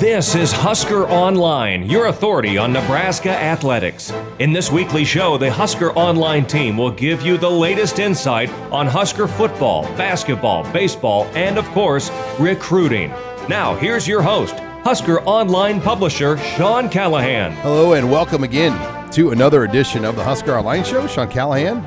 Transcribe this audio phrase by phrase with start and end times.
[0.00, 4.10] This is Husker Online, your authority on Nebraska athletics.
[4.38, 8.86] In this weekly show, the Husker Online team will give you the latest insight on
[8.86, 13.10] Husker football, basketball, baseball, and of course, recruiting.
[13.46, 14.54] Now, here's your host,
[14.84, 17.52] Husker Online publisher Sean Callahan.
[17.56, 21.06] Hello, and welcome again to another edition of the Husker Online Show.
[21.08, 21.84] Sean Callahan,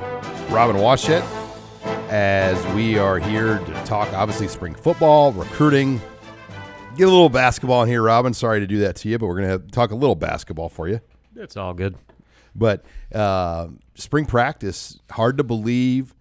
[0.54, 1.23] Robin Washut,
[2.11, 6.00] as we are here to talk, obviously, spring football, recruiting,
[6.96, 8.34] get a little basketball in here, Robin.
[8.34, 10.88] Sorry to do that to you, but we're going to talk a little basketball for
[10.88, 11.02] you.
[11.36, 11.96] It's all good.
[12.56, 16.16] But uh, spring practice, hard to believe.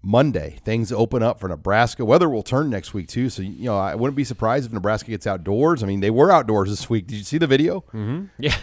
[0.00, 2.04] Monday, things open up for Nebraska.
[2.04, 5.10] Weather will turn next week too, so you know I wouldn't be surprised if Nebraska
[5.10, 5.82] gets outdoors.
[5.82, 7.08] I mean, they were outdoors this week.
[7.08, 7.80] Did you see the video?
[7.92, 8.26] Mm-hmm.
[8.38, 8.56] Yeah,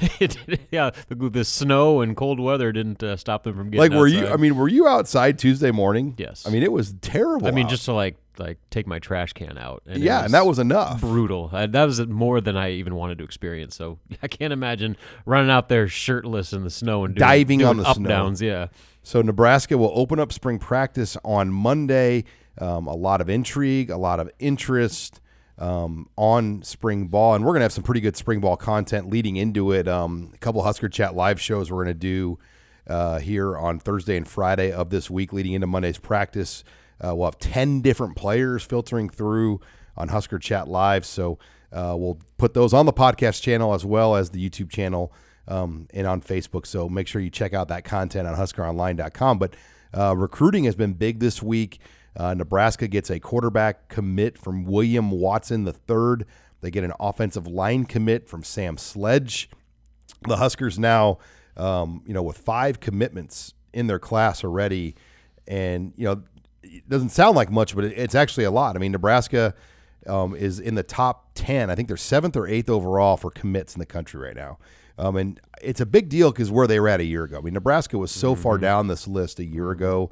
[0.71, 0.91] yeah.
[1.09, 3.79] The, the, snow and cold weather didn't uh, stop them from getting.
[3.79, 4.19] Like, were outside.
[4.19, 4.27] you?
[4.27, 6.15] I mean, were you outside Tuesday morning?
[6.17, 6.47] Yes.
[6.47, 7.47] I mean, it was terrible.
[7.47, 7.71] I mean, out.
[7.71, 9.83] just to like like take my trash can out.
[9.85, 11.01] And yeah, and that was enough.
[11.01, 11.49] Brutal.
[11.51, 13.75] Uh, that was more than I even wanted to experience.
[13.75, 17.69] So I can't imagine running out there shirtless in the snow and doing, diving doing
[17.69, 18.09] on the up snow.
[18.09, 18.41] downs.
[18.41, 18.67] Yeah.
[19.03, 22.25] So Nebraska will open up spring practice on Monday.
[22.57, 25.19] Um, a lot of intrigue, a lot of interest
[25.57, 29.35] um, on spring ball, and we're gonna have some pretty good spring ball content leading
[29.35, 29.87] into it.
[29.87, 32.39] Um, a couple Husker Chat live shows we're gonna do
[32.87, 36.63] uh, here on Thursday and Friday of this week, leading into Monday's practice.
[37.03, 39.59] Uh, we'll have ten different players filtering through
[39.97, 41.37] on Husker Chat Live, so
[41.71, 45.13] uh, we'll put those on the podcast channel as well as the YouTube channel
[45.47, 46.65] um, and on Facebook.
[46.65, 49.39] So make sure you check out that content on huskeronline.com.
[49.39, 49.55] But
[49.93, 51.79] uh, recruiting has been big this week.
[52.15, 56.25] Uh, Nebraska gets a quarterback commit from William Watson III.
[56.61, 59.49] They get an offensive line commit from Sam Sledge.
[60.27, 61.19] The Huskers now,
[61.57, 64.95] um, you know, with five commitments in their class already,
[65.47, 66.23] and you know,
[66.65, 68.75] it doesn't sound like much, but it's actually a lot.
[68.75, 69.53] I mean, Nebraska
[70.07, 71.69] um, is in the top ten.
[71.69, 74.57] I think they're seventh or eighth overall for commits in the country right now.
[74.97, 77.37] Um, and it's a big deal because where they were at a year ago.
[77.37, 78.41] I mean, Nebraska was so mm-hmm.
[78.43, 80.11] far down this list a year ago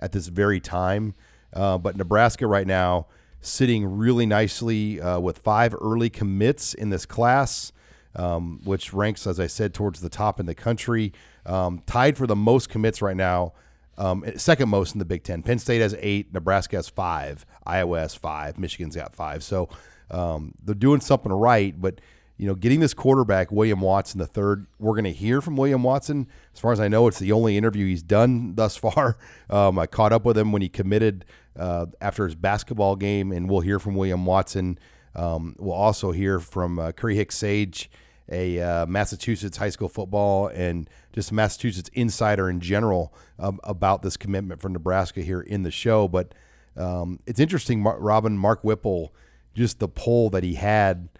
[0.00, 1.14] at this very time.
[1.52, 3.06] Uh, but Nebraska right now
[3.40, 7.72] sitting really nicely uh, with five early commits in this class,
[8.14, 11.12] um, which ranks, as I said, towards the top in the country.
[11.44, 13.52] Um, tied for the most commits right now,
[13.98, 15.42] um, second most in the Big Ten.
[15.42, 19.42] Penn State has eight, Nebraska has five, Iowa has five, Michigan's got five.
[19.42, 19.68] So
[20.10, 22.00] um, they're doing something right, but
[22.38, 25.82] you know, getting this quarterback, William Watson, the third, we're going to hear from William
[25.82, 26.26] Watson.
[26.52, 29.16] As far as I know, it's the only interview he's done thus far.
[29.48, 31.24] Um, I caught up with him when he committed
[31.56, 34.78] uh, after his basketball game, and we'll hear from William Watson.
[35.14, 37.90] Um, we'll also hear from uh, Curry Hicks Sage,
[38.30, 44.16] a uh, Massachusetts high school football and just Massachusetts insider in general um, about this
[44.16, 46.08] commitment from Nebraska here in the show.
[46.08, 46.34] But
[46.76, 49.14] um, it's interesting, Robin, Mark Whipple,
[49.54, 51.08] just the poll that he had–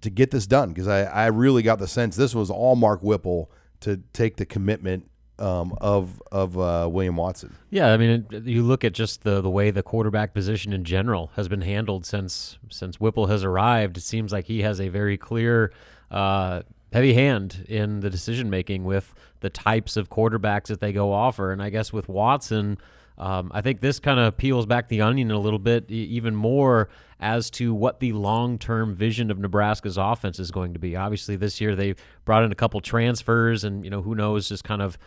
[0.00, 3.02] to get this done because I, I really got the sense this was all Mark
[3.02, 5.08] Whipple to take the commitment
[5.38, 7.54] um, of of uh, William Watson.
[7.70, 11.30] Yeah, I mean, you look at just the the way the quarterback position in general
[11.36, 13.96] has been handled since since Whipple has arrived.
[13.96, 15.72] It seems like he has a very clear.
[16.10, 16.62] Uh,
[16.92, 21.52] heavy hand in the decision making with the types of quarterbacks that they go offer,
[21.52, 22.78] and I guess with Watson,
[23.16, 26.88] um, I think this kind of peels back the onion a little bit, even more
[27.20, 30.96] as to what the long term vision of Nebraska's offense is going to be.
[30.96, 31.94] Obviously, this year they
[32.24, 34.98] brought in a couple transfers, and you know who knows just kind of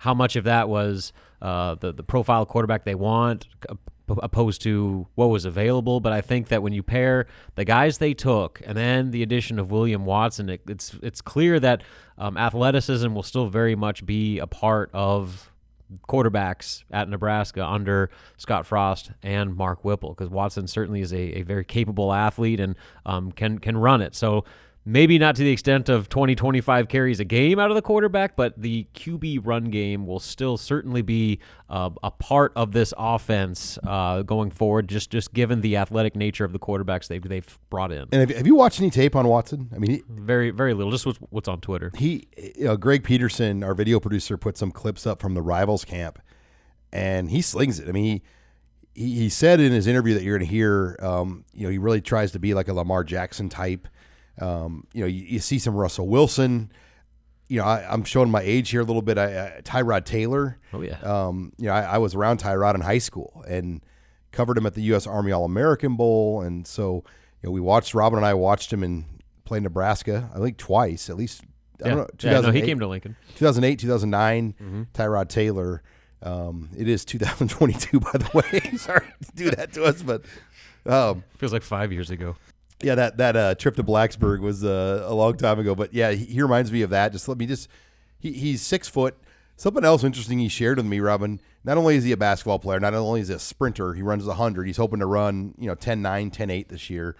[0.00, 1.12] how much of that was
[1.42, 3.46] uh, the the profile quarterback they want
[4.22, 6.00] opposed to what was available.
[6.00, 9.58] But I think that when you pair the guys they took and then the addition
[9.58, 11.82] of William Watson, it, it's it's clear that
[12.18, 15.52] um, athleticism will still very much be a part of
[16.08, 21.42] quarterbacks at Nebraska under Scott Frost and Mark Whipple because Watson certainly is a, a,
[21.42, 24.14] very capable athlete and um, can can run it.
[24.14, 24.44] So
[24.90, 28.34] maybe not to the extent of 20 25 carries a game out of the quarterback
[28.34, 33.78] but the qb run game will still certainly be uh, a part of this offense
[33.84, 37.92] uh, going forward just just given the athletic nature of the quarterbacks they've, they've brought
[37.92, 38.08] in.
[38.10, 39.70] And have, have you watched any tape on watson?
[39.74, 40.90] I mean he, very very little.
[40.90, 41.92] Just what's, what's on twitter.
[41.96, 45.84] He you know, greg peterson our video producer put some clips up from the rivals
[45.84, 46.18] camp
[46.92, 47.88] and he slings it.
[47.88, 48.22] I mean he
[48.94, 51.78] he, he said in his interview that you're going to hear, um, you know, he
[51.78, 53.86] really tries to be like a Lamar Jackson type.
[54.40, 56.72] Um, you know, you, you, see some Russell Wilson.
[57.48, 59.18] You know, I, am showing my age here a little bit.
[59.18, 60.58] I, I, Tyrod Taylor.
[60.72, 60.98] Oh yeah.
[61.00, 63.82] Um, you know, I, I, was around Tyrod in high school and
[64.32, 65.06] covered him at the U.S.
[65.06, 67.04] Army All American Bowl, and so
[67.42, 69.04] you know, we watched Robin and I watched him in
[69.44, 70.30] play Nebraska.
[70.34, 71.42] I think twice, at least.
[71.82, 71.94] I yeah.
[71.94, 72.30] don't know.
[72.30, 73.16] Yeah, no, he came to Lincoln.
[73.36, 74.52] 2008, 2009.
[74.52, 74.82] Mm-hmm.
[74.94, 75.82] Tyrod Taylor.
[76.22, 78.60] Um, it is 2022, by the way.
[78.76, 80.22] Sorry to do that to us, but
[80.86, 82.36] um, feels like five years ago.
[82.82, 86.12] Yeah, that that uh, trip to Blacksburg was uh, a long time ago, but yeah,
[86.12, 87.12] he, he reminds me of that.
[87.12, 87.68] Just let me just
[88.18, 89.16] he, he's six foot.
[89.56, 91.40] Something else interesting he shared with me, Robin.
[91.64, 94.24] Not only is he a basketball player, not only is he a sprinter, he runs
[94.24, 94.66] the hundred.
[94.66, 97.16] He's hoping to run you know 10-9, 10-8 this year.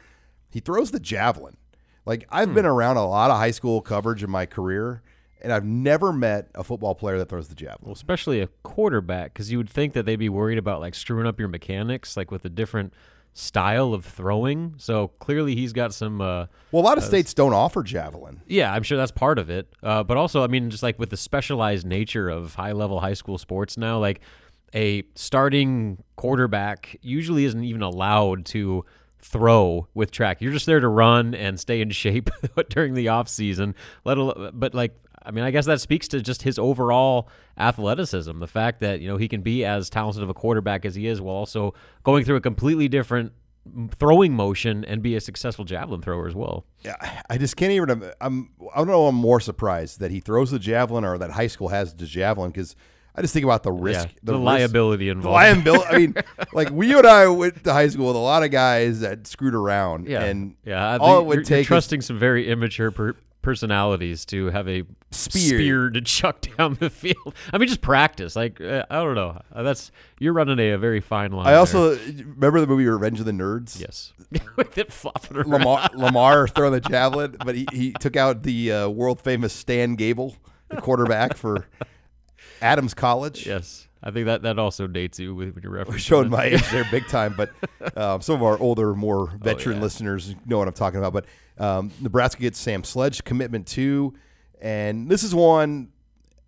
[0.48, 1.58] He throws the javelin.
[2.06, 5.02] Like I've been around a lot of high school coverage in my career,
[5.42, 7.80] and I've never met a football player that throws the javelin.
[7.82, 11.26] Well, especially a quarterback, because you would think that they'd be worried about like screwing
[11.26, 12.94] up your mechanics, like with the different
[13.40, 14.74] style of throwing.
[14.78, 16.20] So clearly, he's got some.
[16.20, 18.42] Uh, Well, a lot of states don't offer javelin.
[18.46, 19.72] yeah, I'm sure that's part of it.
[19.82, 23.14] Uh, but also, I mean, just like with the specialized nature of high level high
[23.14, 24.20] school sports now, like
[24.74, 28.84] a starting quarterback usually isn't even allowed to
[29.18, 30.40] throw with track.
[30.40, 32.30] You're just there to run and stay in shape
[32.70, 33.74] during the off season.
[34.04, 37.28] Let alone, but like I mean, I guess that speaks to just his overall
[37.58, 38.38] athleticism.
[38.40, 41.06] The fact that you know he can be as talented of a quarterback as he
[41.06, 41.74] is, while also
[42.04, 43.32] going through a completely different
[43.98, 46.64] throwing motion and be a successful javelin thrower as well.
[46.82, 46.96] Yeah,
[47.28, 48.10] I just can't even.
[48.20, 48.50] I'm.
[48.74, 49.06] I don't know.
[49.06, 52.50] I'm more surprised that he throws the javelin or that high school has the javelin
[52.50, 52.74] because
[53.14, 55.34] I just think about the risk, Yeah, the, risk- liability the involved.
[55.34, 55.84] liability.
[55.94, 56.14] I mean,
[56.54, 59.54] like we and I went to high school with a lot of guys that screwed
[59.54, 60.06] around.
[60.08, 60.82] yeah, and yeah.
[60.92, 64.24] I all think it would you're, take you're is- trusting some very immature per- personalities
[64.26, 65.90] to have a Spear.
[65.90, 67.34] to chuck down the field.
[67.52, 68.36] I mean, just practice.
[68.36, 69.40] Like uh, I don't know.
[69.52, 71.46] Uh, That's you're running a, a very fine line.
[71.46, 71.58] I there.
[71.58, 73.80] also remember the movie Revenge of the Nerds.
[73.80, 74.12] yes,
[74.56, 75.50] with it flopping around.
[75.50, 79.94] Lamar, Lamar throwing the javelin, but he, he took out the uh, world famous Stan
[79.96, 80.36] Gable,
[80.68, 81.66] the quarterback for
[82.62, 83.46] Adams College.
[83.46, 85.98] Yes, I think that that also dates you with when you're referencing.
[85.98, 87.50] showing my age there big time, but
[87.96, 89.82] um, some of our older, more veteran yeah.
[89.82, 91.12] listeners know what I'm talking about.
[91.12, 91.26] But
[91.62, 94.14] um, Nebraska gets Sam Sledge commitment too,
[94.60, 95.90] and this is one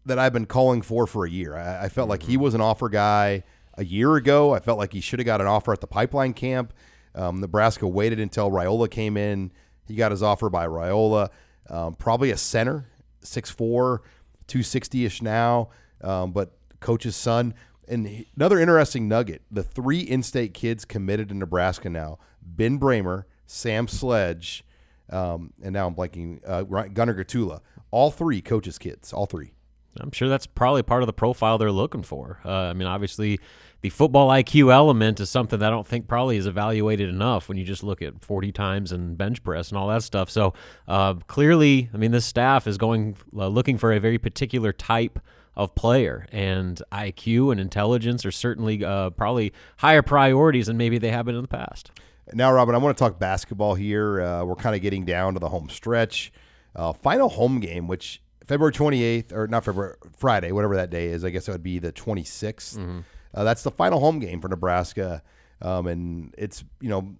[0.06, 1.56] that I've been calling for for a year.
[1.56, 3.44] I, I felt like he was an offer guy
[3.74, 4.54] a year ago.
[4.54, 6.72] I felt like he should have got an offer at the pipeline camp.
[7.14, 9.52] Um, Nebraska waited until Raiola came in.
[9.86, 11.28] He got his offer by Raiola.
[11.68, 12.88] Um, probably a center,
[13.22, 13.98] 6'4",
[14.46, 15.70] 260 ish now,
[16.02, 17.54] um, but coach's son.
[17.88, 23.24] And he- another interesting nugget: the three in-state kids committed to Nebraska now: Ben Brahmer,
[23.46, 24.64] Sam Sledge,
[25.10, 27.60] um, and now I'm blanking uh, Gunnar Gottula.
[27.90, 29.12] All three coaches' kids.
[29.12, 29.52] All three.
[30.00, 32.40] I'm sure that's probably part of the profile they're looking for.
[32.44, 33.38] Uh, I mean, obviously,
[33.82, 37.58] the football IQ element is something that I don't think probably is evaluated enough when
[37.58, 40.30] you just look at 40 times and bench press and all that stuff.
[40.30, 40.54] So
[40.88, 45.18] uh, clearly, I mean, this staff is going uh, looking for a very particular type
[45.54, 51.10] of player, and IQ and intelligence are certainly uh, probably higher priorities than maybe they
[51.10, 51.90] have been in the past.
[52.32, 54.22] Now, Robin, I want to talk basketball here.
[54.22, 56.32] Uh, we're kind of getting down to the home stretch.
[56.74, 61.24] Uh, final home game, which February 28th, or not February, Friday, whatever that day is,
[61.24, 63.02] I guess it would be the 26th.
[63.34, 65.22] Uh, that's the final home game for Nebraska.
[65.60, 67.14] Um, and it's, you know,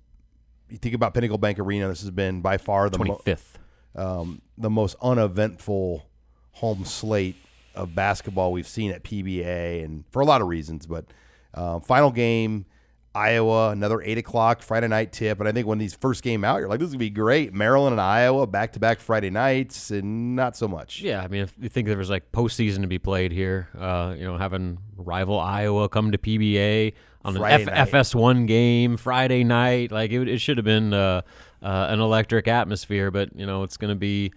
[0.71, 3.55] you think about Pinnacle Bank Arena, this has been by far the, mo- 25th.
[3.95, 6.07] um, the most uneventful
[6.53, 7.37] home slate
[7.75, 10.87] of basketball we've seen at PBA, and for a lot of reasons.
[10.87, 11.07] But
[11.55, 12.67] uh, final game,
[13.15, 15.39] Iowa, another eight o'clock Friday night tip.
[15.39, 17.53] And I think when these first game out, you're like, this is gonna be great.
[17.53, 21.03] Maryland and Iowa back to back Friday nights, and not so much.
[21.03, 24.15] Yeah, I mean, if you think there was like postseason to be played here, uh,
[24.17, 27.69] you know, having rival Iowa come to PBA on Friday an.
[27.69, 31.23] F- FS1 game Friday night, like it, it should have been uh,
[31.63, 34.33] uh, an electric atmosphere, but you know, it's going to be.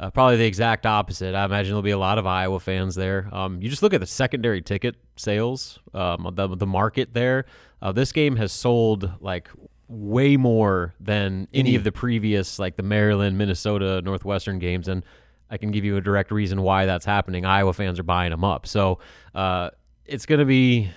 [0.00, 1.34] Uh, probably the exact opposite.
[1.34, 3.28] I imagine there'll be a lot of Iowa fans there.
[3.32, 7.46] Um, you just look at the secondary ticket sales, um, the the market there.
[7.82, 9.48] Uh, this game has sold like
[9.88, 15.02] way more than any of the previous, like the Maryland, Minnesota, Northwestern games, and
[15.50, 17.44] I can give you a direct reason why that's happening.
[17.44, 19.00] Iowa fans are buying them up, so
[19.34, 19.70] uh,
[20.04, 20.90] it's going to be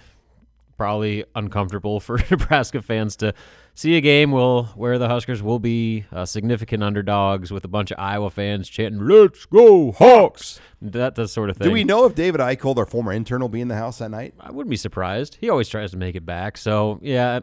[0.77, 3.33] probably uncomfortable for Nebraska fans to
[3.73, 7.91] see a game will where the Huskers will be uh, significant underdogs with a bunch
[7.91, 11.67] of Iowa fans chanting "Let's go Hawks!" That that sort of thing.
[11.67, 14.09] Do we know if David Eichel, our former intern, will be in the house that
[14.09, 14.33] night?
[14.39, 15.37] I wouldn't be surprised.
[15.39, 16.57] He always tries to make it back.
[16.57, 17.41] So yeah.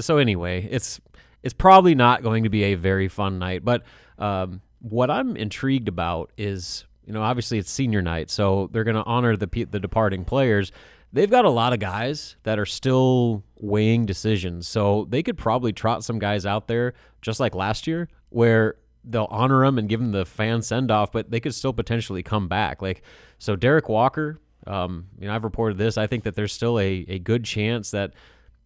[0.00, 1.00] So anyway, it's
[1.42, 3.64] it's probably not going to be a very fun night.
[3.64, 3.82] But
[4.18, 8.96] um, what I'm intrigued about is, you know, obviously it's senior night, so they're going
[8.96, 10.72] to honor the the departing players.
[11.12, 15.72] They've got a lot of guys that are still weighing decisions, so they could probably
[15.72, 20.00] trot some guys out there just like last year, where they'll honor them and give
[20.00, 22.80] them the fan send off, but they could still potentially come back.
[22.80, 23.02] Like
[23.38, 24.38] so, Derrick Walker.
[24.66, 25.98] Um, you know, I've reported this.
[25.98, 28.14] I think that there's still a, a good chance that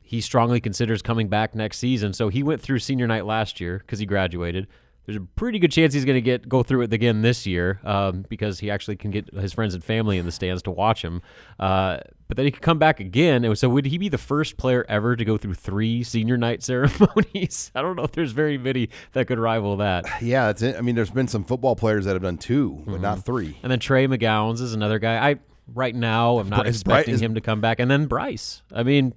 [0.02, 2.12] he strongly considers coming back next season.
[2.12, 4.68] So he went through senior night last year because he graduated.
[5.06, 7.80] there's a pretty good chance he's going to get go through it again this year
[7.84, 11.02] um, because he actually can get his friends and family in the stands to watch
[11.02, 11.22] him.
[11.58, 11.98] Uh,
[12.28, 13.44] but then he could come back again.
[13.44, 16.62] And so would he be the first player ever to go through three senior night
[16.62, 17.70] ceremonies?
[17.74, 20.04] I don't know if there's very many that could rival that.
[20.26, 20.62] Yeah, it's.
[20.62, 23.20] I mean, there's been some football players that have done 2 but not mm-hmm.
[23.20, 23.58] three.
[23.62, 25.30] And then Trey McGowens is another guy.
[25.30, 25.36] I
[25.72, 27.80] right now I'm not Bryce- expecting Bryce- him to come back.
[27.80, 28.62] And then Bryce.
[28.72, 29.14] I mean,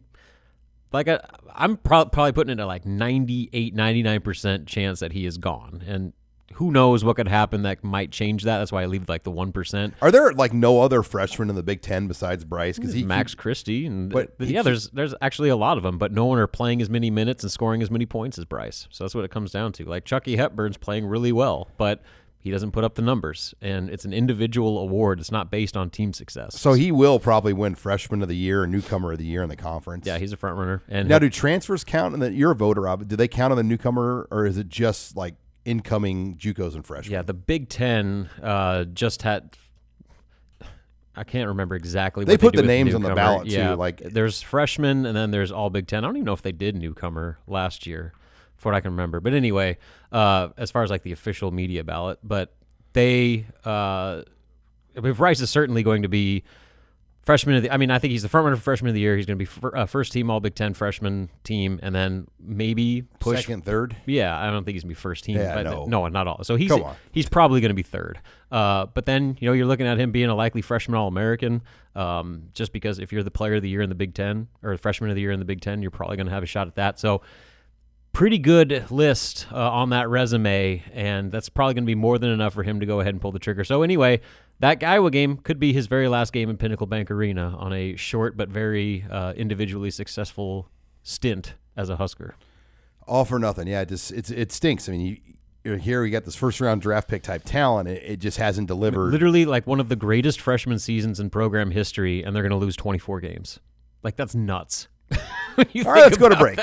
[0.92, 1.20] like I,
[1.56, 5.84] I'm pro- probably putting it at like 98, 99 percent chance that he is gone.
[5.88, 6.13] And
[6.53, 8.58] who knows what could happen that might change that.
[8.58, 9.94] That's why I leave like the one percent.
[10.01, 12.77] Are there like no other freshmen in the Big Ten besides Bryce?
[12.77, 15.98] Because he Max Christie and But he yeah, there's there's actually a lot of them,
[15.98, 18.88] but no one are playing as many minutes and scoring as many points as Bryce.
[18.89, 19.86] So that's what it comes down to.
[19.86, 22.01] Like Chucky Hepburn's playing really well, but
[22.41, 25.20] he doesn't put up the numbers, and it's an individual award.
[25.20, 26.58] It's not based on team success.
[26.58, 29.50] So he will probably win Freshman of the Year and Newcomer of the Year in
[29.50, 30.08] the conference.
[30.08, 30.82] yeah, he's a front runner.
[30.88, 32.15] And Now, do transfers count?
[32.15, 33.06] And you're a voter, Rob.
[33.10, 35.36] Do they count on the newcomer, or is it just like
[35.66, 37.13] incoming JUCOs and freshmen?
[37.13, 39.56] yeah, the Big Ten uh, just had.
[41.16, 42.24] I can't remember exactly.
[42.24, 45.32] They put do the names on the ballot, too, Yeah, like- there's freshmen, and then
[45.32, 46.04] there's all Big Ten.
[46.04, 48.13] I don't even know if they did newcomer last year,
[48.56, 49.20] for what I can remember.
[49.20, 49.78] But anyway,
[50.13, 52.54] uh, as far as like the official media ballot, but
[52.94, 54.22] they, uh,
[54.96, 56.44] I mean, Bryce is certainly going to be
[57.22, 57.72] freshman of the.
[57.72, 59.16] I mean, I think he's the front runner for freshman of the year.
[59.16, 62.28] He's going to be fir- uh, first team All Big Ten freshman team, and then
[62.40, 63.96] maybe push second, third.
[64.06, 65.38] yeah, I don't think he's gonna be first team.
[65.38, 65.86] Yeah, but no.
[65.86, 66.44] no, not all.
[66.44, 66.72] So he's
[67.12, 68.20] he's probably gonna be third.
[68.52, 71.62] Uh, but then you know you're looking at him being a likely freshman All American.
[71.96, 74.72] Um, just because if you're the player of the year in the Big Ten or
[74.72, 76.68] the freshman of the year in the Big Ten, you're probably gonna have a shot
[76.68, 77.00] at that.
[77.00, 77.22] So
[78.12, 82.54] pretty good list uh, on that resume, and that's probably gonna be more than enough
[82.54, 83.63] for him to go ahead and pull the trigger.
[83.63, 84.22] So anyway.
[84.62, 87.96] That Iowa game could be his very last game in Pinnacle Bank Arena on a
[87.96, 90.70] short but very uh, individually successful
[91.01, 92.36] stint as a Husker.
[93.08, 93.68] All for nothing.
[93.68, 94.88] Yeah, it just it's it stinks.
[94.88, 95.18] I mean, you,
[95.63, 96.04] you're here.
[96.04, 97.89] We got this first round draft pick type talent.
[97.89, 99.12] It, it just hasn't delivered.
[99.12, 102.58] literally like one of the greatest freshman seasons in program history, and they're going to
[102.58, 103.60] lose 24 games.
[104.04, 104.88] Like that's nuts.
[105.12, 105.18] All
[105.58, 106.60] right, let's go to break.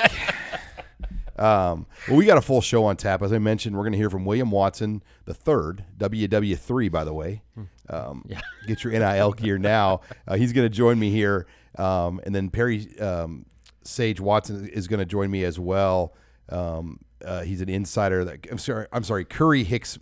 [1.37, 3.21] Um, well, we got a full show on tap.
[3.21, 7.13] As I mentioned, we're going to hear from William Watson the third, WW3, by the
[7.13, 7.43] way.
[7.89, 8.27] Um,
[8.67, 10.01] Get your NIL gear now.
[10.27, 13.45] Uh, he's going to join me here, um, and then Perry um,
[13.83, 16.13] Sage Watson is going to join me as well.
[16.49, 18.25] Um, uh, he's an insider.
[18.25, 18.87] That I'm sorry.
[18.91, 19.25] I'm sorry.
[19.25, 19.97] Curry Hicks.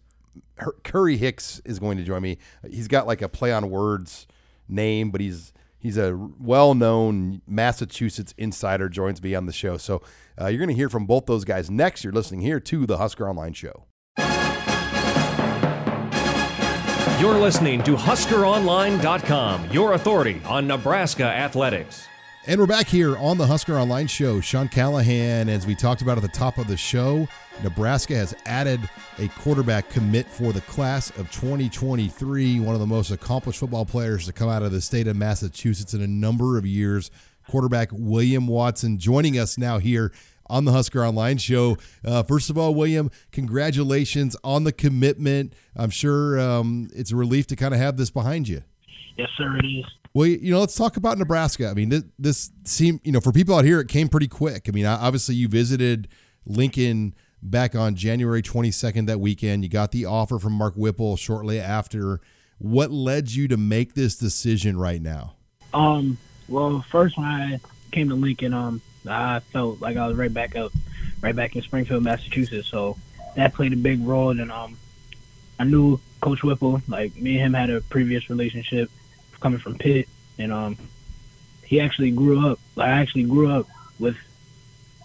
[0.84, 2.38] Curry Hicks is going to join me.
[2.70, 4.26] He's got like a play on words
[4.68, 5.54] name, but he's
[5.86, 8.90] he's a well-known Massachusetts insider.
[8.90, 10.02] Joins me on the show, so
[10.42, 12.04] uh, you're going to hear from both those guys next.
[12.04, 13.86] You're listening here to the Husker Online Show.
[17.22, 22.08] You're listening to HuskerOnline.com, your authority on Nebraska athletics.
[22.48, 24.40] And we're back here on the Husker Online Show.
[24.40, 27.28] Sean Callahan, as we talked about at the top of the show,
[27.64, 28.88] Nebraska has added
[29.18, 32.60] a quarterback commit for the class of 2023.
[32.60, 35.96] One of the most accomplished football players to come out of the state of Massachusetts
[35.96, 37.10] in a number of years.
[37.50, 40.14] Quarterback William Watson joining us now here
[40.46, 41.80] on the Husker Online Show.
[42.04, 45.54] Uh, first of all, William, congratulations on the commitment.
[45.76, 48.62] I'm sure um, it's a relief to kind of have this behind you.
[49.18, 49.86] Yes, sir, it is.
[50.16, 51.68] Well, you know, let's talk about Nebraska.
[51.68, 54.70] I mean, this, this seemed, you know, for people out here, it came pretty quick.
[54.70, 56.08] I mean, obviously, you visited
[56.46, 59.64] Lincoln back on January 22nd that weekend.
[59.64, 62.22] You got the offer from Mark Whipple shortly after.
[62.60, 65.36] What led you to make this decision right now?
[65.74, 66.18] Um,
[66.48, 67.60] well, first when I
[67.92, 70.72] came to Lincoln, um, I felt like I was right back up,
[71.20, 72.70] right back in Springfield, Massachusetts.
[72.70, 72.96] So
[73.36, 74.30] that played a big role.
[74.30, 74.78] And um,
[75.60, 76.82] I knew Coach Whipple.
[76.88, 78.90] Like me and him had a previous relationship
[79.40, 80.78] coming from Pitt, and um,
[81.64, 82.60] he actually grew up.
[82.78, 83.68] I actually grew up
[84.00, 84.18] with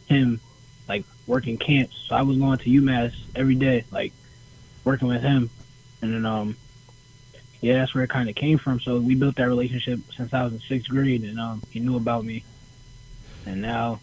[0.06, 0.40] him,
[0.88, 1.96] like working camps.
[2.08, 4.12] So I was going to UMass every day, like
[4.84, 5.50] working with him,
[6.02, 6.56] and then um,
[7.60, 8.80] yeah, that's where it kind of came from.
[8.80, 11.96] So we built that relationship since I was in sixth grade, and um, he knew
[11.96, 12.44] about me,
[13.46, 14.00] and now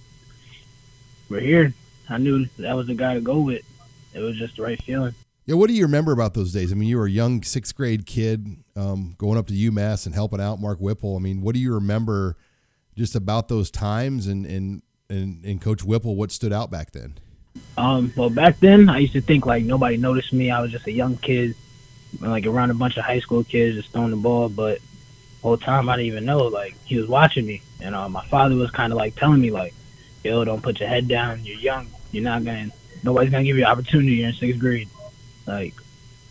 [1.29, 1.73] we're here.
[2.09, 3.63] I knew that was the guy to go with.
[4.13, 5.13] It was just the right feeling.
[5.47, 6.73] Yeah, what do you remember about those days?
[6.73, 10.13] I mean, you were a young sixth grade kid um, going up to UMass and
[10.13, 11.15] helping out Mark Whipple.
[11.15, 12.35] I mean, what do you remember
[12.97, 16.17] just about those times and and and, and Coach Whipple?
[16.17, 17.17] What stood out back then?
[17.77, 20.51] Um, well, back then I used to think like nobody noticed me.
[20.51, 21.55] I was just a young kid,
[22.19, 24.49] like around a bunch of high school kids just throwing the ball.
[24.49, 28.09] But the whole time I didn't even know like he was watching me, and uh,
[28.09, 29.73] my father was kind of like telling me like,
[30.25, 31.45] "Yo, don't put your head down.
[31.45, 31.87] You're young.
[32.11, 32.67] You're not gonna.
[33.01, 34.15] Nobody's gonna give you an opportunity.
[34.15, 34.89] You're in sixth grade."
[35.47, 35.73] Like,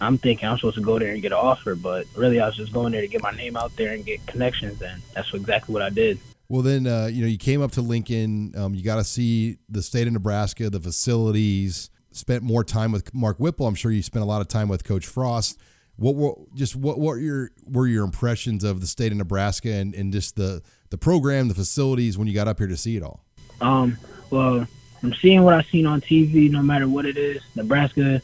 [0.01, 2.57] I'm thinking I'm supposed to go there and get an offer, but really I was
[2.57, 5.73] just going there to get my name out there and get connections, and that's exactly
[5.73, 6.19] what I did.
[6.49, 8.53] Well, then uh, you know you came up to Lincoln.
[8.57, 11.91] Um, you got to see the state of Nebraska, the facilities.
[12.13, 13.67] spent more time with Mark Whipple.
[13.67, 15.59] I'm sure you spent a lot of time with Coach Frost.
[15.97, 19.95] What were just what what your were your impressions of the state of Nebraska and,
[19.95, 23.03] and just the the program, the facilities when you got up here to see it
[23.03, 23.25] all?
[23.61, 23.97] Um,
[24.31, 24.67] well,
[25.03, 26.51] I'm seeing what I've seen on TV.
[26.51, 28.21] No matter what it is, Nebraska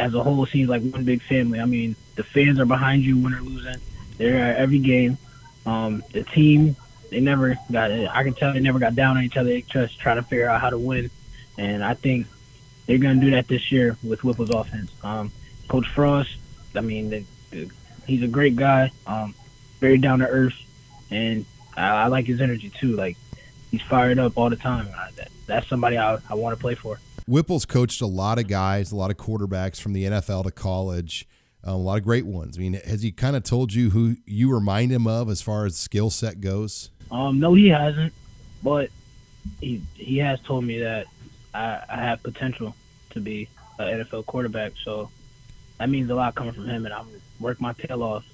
[0.00, 1.60] as a whole seems like one big family.
[1.60, 3.76] I mean, the fans are behind you, win or losing.
[4.16, 5.18] They're at every game.
[5.66, 6.74] Um, the team,
[7.10, 7.90] they never got.
[7.90, 9.50] I can tell they never got down on each other.
[9.50, 11.10] They just trying to figure out how to win,
[11.58, 12.26] and I think
[12.86, 14.90] they're going to do that this year with Whipple's offense.
[15.04, 15.30] Um,
[15.68, 16.36] Coach Frost,
[16.74, 17.26] I mean,
[18.06, 19.34] he's a great guy, um,
[19.80, 20.56] very down to earth,
[21.10, 21.44] and
[21.76, 22.96] I, I, like his energy too.
[22.96, 23.16] Like
[23.70, 24.88] he's fired up all the time.
[24.96, 26.98] I, that, that's somebody I, I want to play for.
[27.30, 31.28] Whipple's coached a lot of guys, a lot of quarterbacks from the NFL to college,
[31.62, 32.58] um, a lot of great ones.
[32.58, 35.64] I mean, has he kind of told you who you remind him of as far
[35.64, 36.90] as skill set goes?
[37.08, 38.12] Um, no, he hasn't,
[38.64, 38.90] but
[39.60, 41.06] he he has told me that
[41.54, 42.74] I, I have potential
[43.10, 44.72] to be an NFL quarterback.
[44.82, 45.08] So
[45.78, 47.06] that means a lot coming from him, and I'm
[47.38, 48.24] work my tail off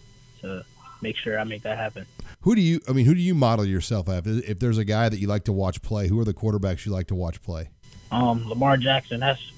[0.40, 0.64] to
[1.02, 2.06] make sure I make that happen.
[2.40, 2.80] Who do you?
[2.88, 4.30] I mean, who do you model yourself after?
[4.30, 6.92] If there's a guy that you like to watch play, who are the quarterbacks you
[6.92, 7.68] like to watch play?
[8.10, 9.20] Um, Lamar Jackson.
[9.20, 9.52] That's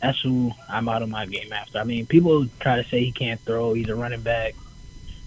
[0.00, 1.78] that's who I model my game after.
[1.78, 3.74] I mean, people try to say he can't throw.
[3.74, 4.54] He's a running back,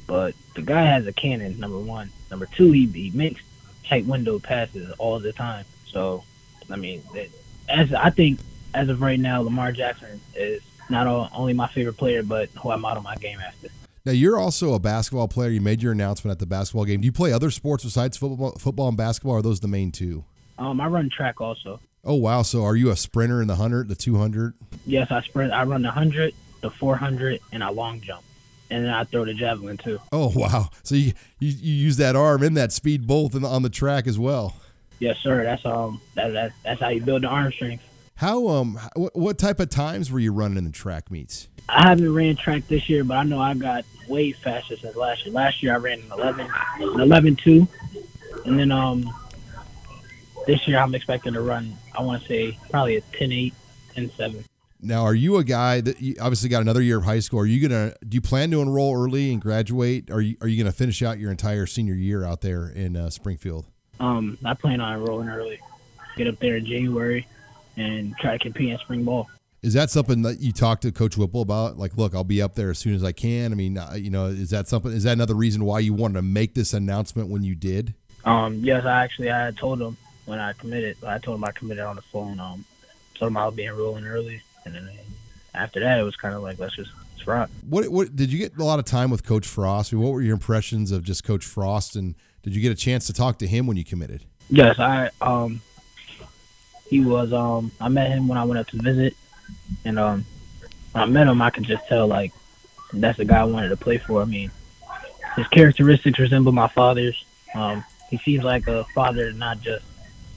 [0.08, 1.60] but the guy has a cannon.
[1.60, 2.10] Number one.
[2.32, 3.42] Number two, he, he makes
[3.88, 5.66] tight window passes all the time.
[5.86, 6.24] So,
[6.72, 7.04] I mean,
[7.70, 8.40] as I think
[8.74, 12.76] as of right now, Lamar Jackson is not only my favorite player, but who I
[12.76, 13.70] model my game after.
[14.06, 15.50] Now you're also a basketball player.
[15.50, 17.02] You made your announcement at the basketball game.
[17.02, 19.36] Do you play other sports besides football, football and basketball?
[19.36, 20.26] Or are those the main two?
[20.58, 21.80] Um, I run track also.
[22.06, 22.42] Oh wow!
[22.42, 24.56] So are you a sprinter in the hundred, the two hundred?
[24.86, 25.54] Yes, I sprint.
[25.54, 28.24] I run the hundred, the four hundred, and I long jump,
[28.70, 30.00] and then I throw the javelin too.
[30.12, 30.70] Oh wow!
[30.84, 34.06] So you you, you use that arm and that speed both the, on the track
[34.06, 34.58] as well.
[35.00, 35.44] Yes, sir.
[35.44, 37.84] That's um that, that that's how you build the arm strength.
[38.16, 41.48] How um what, what type of times were you running in the track meets?
[41.70, 45.26] I haven't ran track this year, but I know I got way faster since last
[45.26, 45.34] year.
[45.34, 46.48] Last year I ran an 11,
[46.80, 47.68] an 11 2.
[48.46, 49.10] And then um
[50.46, 53.54] this year I'm expecting to run, I want to say probably a 10 8,
[53.96, 54.46] 10 7.
[54.86, 57.40] Now, are you a guy that you obviously got another year of high school?
[57.40, 60.12] Are you gonna do you plan to enroll early and graduate?
[60.12, 63.10] Are you are you gonna finish out your entire senior year out there in uh,
[63.10, 63.66] Springfield?
[64.02, 65.60] Um, I plan on enrolling early.
[66.18, 67.26] Get up there in January
[67.78, 69.30] and try to compete in spring ball.
[69.62, 71.78] Is that something that you talk to Coach Whipple about?
[71.78, 73.54] Like, look, I'll be up there as soon as I can.
[73.54, 74.92] I mean, you know, is that something?
[74.92, 77.94] Is that another reason why you wanted to make this announcement when you did?
[78.26, 80.98] Um, yes, I actually I told him when I committed.
[81.06, 82.40] I told him I committed on the phone.
[82.40, 82.66] Um,
[83.16, 84.90] told him I'll be enrolling early, and then
[85.54, 87.50] after that, it was kind of like let's just let's rock.
[87.68, 89.94] What what did you get a lot of time with Coach Frost?
[89.94, 92.76] I mean, what were your impressions of just Coach Frost, and did you get a
[92.76, 94.26] chance to talk to him when you committed?
[94.50, 95.62] Yes, I um
[96.90, 99.16] he was um I met him when I went up to visit,
[99.86, 100.26] and um
[100.92, 102.32] when I met him, I could just tell like
[102.94, 104.22] that's the guy I wanted to play for.
[104.22, 104.52] I mean,
[105.36, 107.26] his characteristics resemble my father's.
[107.56, 109.84] Um, he seems like a father, not just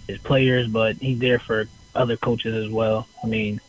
[0.07, 3.07] his players, but he's there for other coaches as well.
[3.23, 3.61] I mean,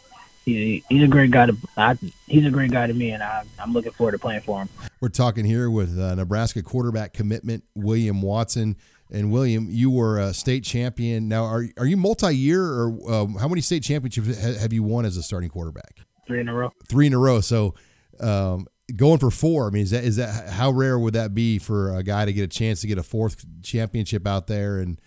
[0.45, 1.97] he's he's a great guy to I,
[2.28, 4.69] he's a great guy to me, and I, I'm looking forward to playing for him.
[5.00, 8.78] We're talking here with uh, Nebraska quarterback commitment William Watson.
[9.10, 11.30] And William, you were a state champion.
[11.30, 15.15] Now, are are you multi-year, or um, how many state championships have you won as
[15.15, 16.02] a starting quarterback?
[16.28, 16.73] Three in a row.
[16.89, 17.39] Three in a row.
[17.39, 17.73] So,
[18.19, 19.67] um, going for four.
[19.67, 22.34] I mean, is that is that how rare would that be for a guy to
[22.34, 24.80] get a chance to get a fourth championship out there?
[24.80, 25.00] And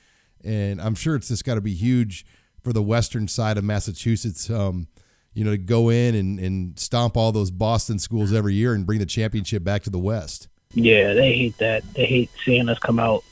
[0.44, 2.24] and I'm sure it's just got to be huge
[2.62, 4.50] for the western side of Massachusetts.
[4.50, 4.88] Um,
[5.32, 8.84] you know, to go in and, and stomp all those Boston schools every year and
[8.84, 10.48] bring the championship back to the West.
[10.74, 11.82] Yeah, they hate that.
[11.94, 13.24] They hate seeing us come out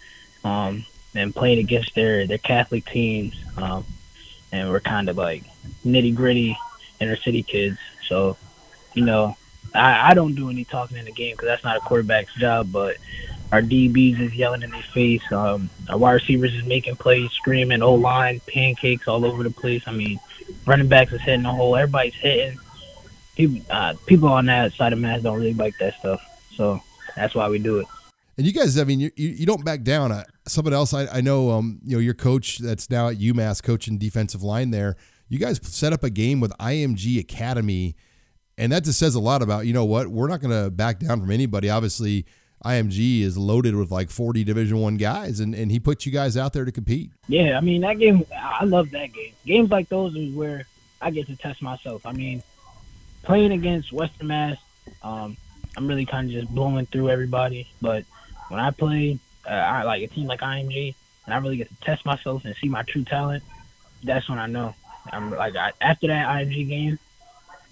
[0.44, 3.34] um, and playing against their their Catholic teams.
[3.56, 3.84] Um,
[4.52, 5.44] and we're kind of like
[5.84, 6.56] nitty gritty
[7.00, 7.78] inner city kids.
[8.06, 8.36] So,
[8.94, 9.36] you know,
[9.74, 12.72] I, I don't do any talking in the game because that's not a quarterback's job.
[12.72, 12.96] But
[13.52, 15.22] our DBs is yelling in their face.
[15.32, 19.82] Um, our wide receivers is making plays, screaming, O line, pancakes all over the place.
[19.86, 20.20] I mean,
[20.66, 21.76] running backs is hitting the hole.
[21.76, 22.58] Everybody's hitting.
[23.36, 26.20] People, uh, people on that side of Mass don't really like that stuff.
[26.54, 26.80] So
[27.16, 27.86] that's why we do it.
[28.36, 30.12] And you guys, I mean, you, you, don't back down.
[30.12, 33.62] Uh, someone else I, I know, um, you know, your coach that's now at UMass
[33.62, 34.96] coaching defensive line there.
[35.28, 37.96] You guys set up a game with IMG Academy,
[38.56, 41.00] and that just says a lot about you know what we're not going to back
[41.00, 41.68] down from anybody.
[41.68, 42.26] Obviously,
[42.64, 46.36] IMG is loaded with like 40 Division One guys, and, and he puts you guys
[46.36, 47.10] out there to compete.
[47.28, 48.24] Yeah, I mean that game.
[48.36, 49.32] I love that game.
[49.46, 50.66] Games like those is where
[51.00, 52.04] I get to test myself.
[52.04, 52.42] I mean,
[53.22, 54.58] playing against Western Mass,
[55.02, 55.36] um,
[55.76, 58.04] I'm really kind of just blowing through everybody, but
[58.48, 60.94] when I play uh, I, like a team like IMG
[61.24, 63.44] and I really get to test myself and see my true talent,
[64.02, 64.74] that's when I know
[65.12, 66.98] I'm like I, after that IMG game,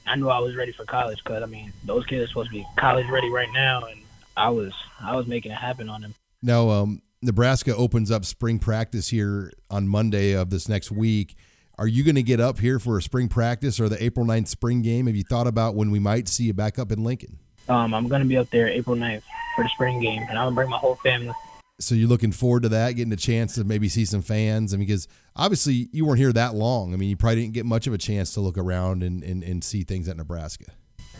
[0.06, 2.54] I knew I was ready for college because I mean those kids are supposed to
[2.54, 4.00] be college ready right now, and
[4.36, 6.14] I was I was making it happen on them.
[6.42, 11.36] Now, um, Nebraska opens up spring practice here on Monday of this next week.
[11.78, 14.48] Are you going to get up here for a spring practice or the April 9th
[14.48, 15.06] spring game?
[15.06, 17.38] Have you thought about when we might see you back up in Lincoln?
[17.68, 19.22] Um, I'm going to be up there April 9th
[19.54, 21.34] for the spring game, and I'm going to bring my whole family.
[21.78, 24.72] So you're looking forward to that, getting a chance to maybe see some fans?
[24.72, 26.94] I mean, because obviously you weren't here that long.
[26.94, 29.42] I mean, you probably didn't get much of a chance to look around and, and,
[29.42, 30.72] and see things at Nebraska.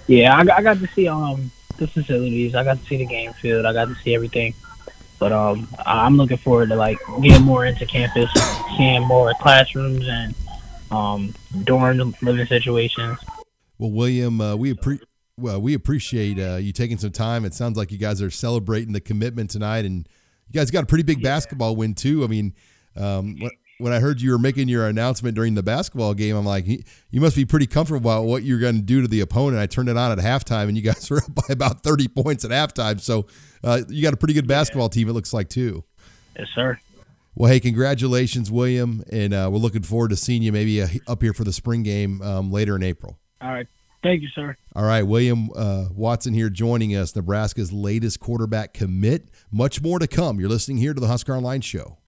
[0.07, 2.55] Yeah, I, I got to see um the facilities.
[2.55, 3.67] I got to see the game field.
[3.67, 4.55] I got to see everything.
[5.19, 8.31] But um, I'm looking forward to like getting more into campus,
[8.77, 10.35] seeing more classrooms and
[10.91, 11.35] um,
[11.65, 13.19] dorm living situations.
[13.79, 15.09] Well, William, uh, we appreciate.
[15.39, 17.45] Well, we appreciate uh, you taking some time.
[17.45, 20.09] It sounds like you guys are celebrating the commitment tonight, and
[20.49, 21.29] you guys got a pretty big yeah.
[21.29, 22.25] basketball win too.
[22.25, 22.55] I mean,
[22.97, 23.39] um,
[23.79, 27.21] when I heard you were making your announcement during the basketball game, I'm like, you
[27.21, 29.61] must be pretty comfortable about what you're going to do to the opponent.
[29.61, 32.45] I turned it on at halftime, and you guys were up by about 30 points
[32.45, 33.01] at halftime.
[33.01, 33.27] So
[33.62, 35.85] uh, you got a pretty good basketball team, it looks like too.
[36.39, 36.79] Yes, sir.
[37.35, 41.23] Well, hey, congratulations, William, and uh, we're looking forward to seeing you maybe uh, up
[41.23, 43.19] here for the spring game um, later in April.
[43.43, 43.67] All right.
[44.03, 44.57] Thank you, sir.
[44.75, 49.29] All right, William uh, Watson here joining us, Nebraska's latest quarterback commit.
[49.51, 50.39] Much more to come.
[50.39, 51.99] You're listening here to the Husker Online Show.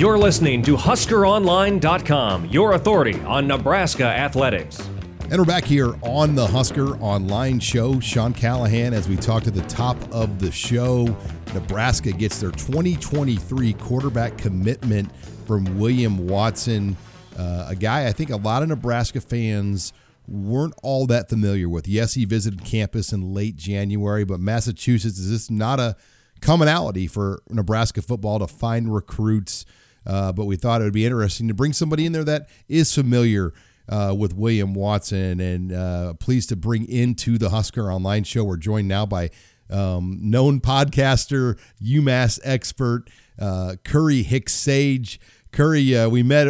[0.00, 4.80] You're listening to HuskerOnline.com, your authority on Nebraska athletics.
[5.24, 8.00] And we're back here on the Husker Online Show.
[8.00, 11.04] Sean Callahan, as we talk to the top of the show,
[11.52, 15.14] Nebraska gets their 2023 quarterback commitment
[15.46, 16.96] from William Watson,
[17.38, 19.92] uh, a guy I think a lot of Nebraska fans
[20.26, 21.86] weren't all that familiar with.
[21.86, 25.94] Yes, he visited campus in late January, but Massachusetts is just not a
[26.40, 29.66] commonality for Nebraska football to find recruits.
[30.06, 32.94] Uh, but we thought it would be interesting to bring somebody in there that is
[32.94, 33.52] familiar
[33.88, 35.40] uh, with William Watson.
[35.40, 38.44] And uh, pleased to bring into the Husker Online Show.
[38.44, 39.30] We're joined now by
[39.68, 43.08] um, known podcaster, UMass expert,
[43.38, 45.20] uh, Curry Hicks Sage.
[45.52, 46.46] Curry, uh, we met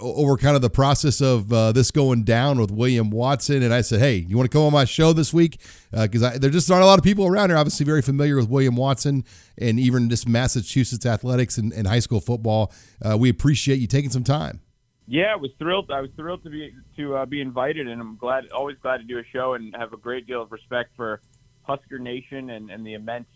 [0.00, 3.80] over kind of the process of uh, this going down with William Watson, and I
[3.80, 5.60] said, "Hey, you want to come on my show this week?"
[5.92, 8.48] Because uh, there just aren't a lot of people around here, obviously very familiar with
[8.48, 9.24] William Watson
[9.56, 12.72] and even just Massachusetts athletics and, and high school football.
[13.00, 14.60] Uh, we appreciate you taking some time.
[15.06, 15.90] Yeah, I was thrilled.
[15.90, 19.04] I was thrilled to be to uh, be invited, and I'm glad, always glad to
[19.04, 21.20] do a show, and have a great deal of respect for
[21.62, 23.26] Husker Nation and, and the immense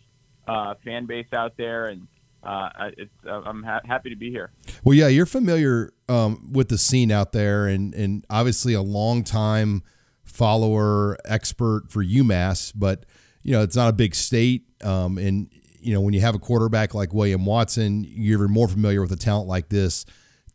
[0.48, 2.06] uh, fan base out there, and
[2.44, 2.90] uh,
[3.26, 4.52] uh, I'm ha- happy to be here.
[4.82, 9.24] Well, yeah, you're familiar um, with the scene out there, and and obviously a long
[9.24, 9.82] time
[10.22, 13.06] follower, expert for UMass, but
[13.42, 16.38] you know it's not a big state, um, and you know when you have a
[16.38, 20.04] quarterback like William Watson, you're even more familiar with a talent like this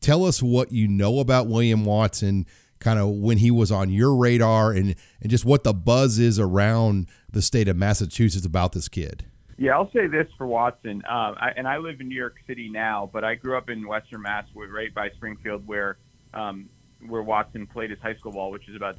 [0.02, 2.46] Tell us what you know about William Watson,
[2.80, 6.40] kind of when he was on your radar, and, and just what the buzz is
[6.40, 9.26] around the state of Massachusetts about this kid.
[9.60, 12.70] Yeah, I'll say this for Watson, um, I, and I live in New York City
[12.70, 15.98] now, but I grew up in Western Mass, right by Springfield, where
[16.34, 16.70] um,
[17.06, 18.96] where Watson played his high school ball, which is about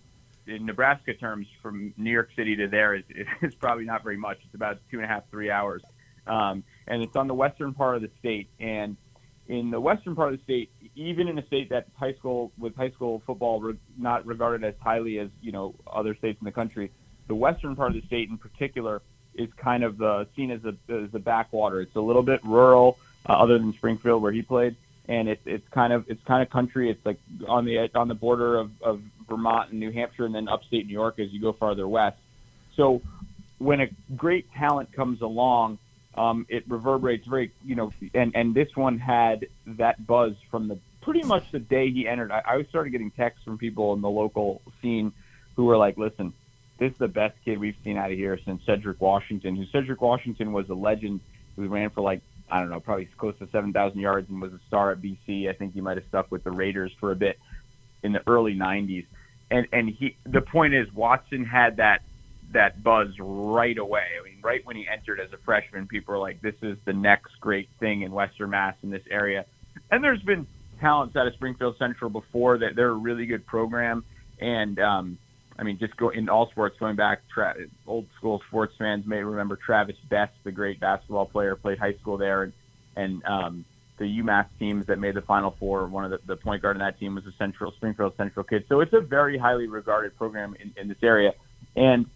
[0.47, 3.05] in Nebraska terms from New York City to there is,
[3.43, 4.37] is probably not very much.
[4.45, 5.83] It's about two and a half, three hours,
[6.27, 8.51] um, and it's on the western part of the state.
[8.61, 8.99] And
[9.49, 12.77] in the western part of the state, even in a state that's high school with
[12.77, 16.53] high school football re- not regarded as highly as you know other states in the
[16.53, 16.93] country,
[17.29, 19.01] the western part of the state in particular
[19.35, 21.81] is kind of uh, seen as a as a backwater.
[21.81, 24.77] It's a little bit rural, uh, other than Springfield where he played,
[25.09, 26.91] and it's it's kind of it's kind of country.
[26.91, 30.49] It's like on the on the border of, of Vermont and New Hampshire, and then
[30.49, 32.19] upstate New York as you go farther west.
[32.77, 33.03] So
[33.59, 35.79] when a great talent comes along
[36.15, 40.79] um, it reverberates very, you know, and, and this one had that buzz from the
[41.03, 42.31] pretty much the day he entered.
[42.31, 45.13] I, I started getting texts from people in the local scene
[45.57, 46.33] who were like, listen,
[46.81, 50.01] this is the best kid we've seen out of here since Cedric Washington, who Cedric
[50.01, 51.21] Washington was a legend
[51.55, 54.61] who ran for like, I don't know, probably close to 7,000 yards and was a
[54.67, 55.49] star at BC.
[55.49, 57.39] I think he might have stuck with the Raiders for a bit
[58.03, 59.05] in the early 90s.
[59.51, 62.01] And, and he, the point is, Watson had that
[62.53, 64.07] that buzz right away.
[64.21, 66.93] I mean, right when he entered as a freshman, people were like, "This is the
[66.93, 69.45] next great thing in Western Mass in this area."
[69.93, 70.49] And there's been
[70.81, 74.05] talents out of Springfield Central before that they're a really good program.
[74.41, 75.19] And um,
[75.61, 77.55] I mean, just go in all sports, going back, tra-
[77.87, 82.17] old school sports fans may remember Travis Best, the great basketball player, played high school
[82.17, 82.53] there, and
[82.97, 83.65] and um,
[83.99, 85.87] the UMass teams that made the Final Four.
[85.87, 88.65] One of the, the point guard in that team was a Central Springfield Central kid.
[88.71, 91.35] So it's a very highly regarded program in, in this area,
[91.77, 92.07] and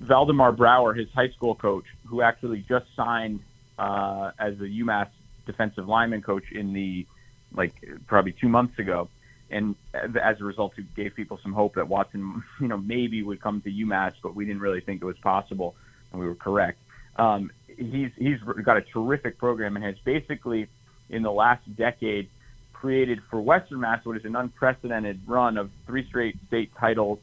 [0.00, 3.40] Valdemar Brower, his high school coach, who actually just signed
[3.78, 5.08] uh, as a UMass
[5.46, 7.06] defensive lineman coach in the
[7.54, 7.74] like
[8.08, 9.08] probably two months ago,
[9.50, 13.40] and as a result, it gave people some hope that Watson, you know, maybe would
[13.40, 15.74] come to UMass, but we didn't really think it was possible,
[16.12, 16.78] and we were correct.
[17.16, 20.68] Um, he's he's got a terrific program and has basically,
[21.10, 22.28] in the last decade,
[22.72, 27.18] created for Western Mass what is an unprecedented run of three straight state titles,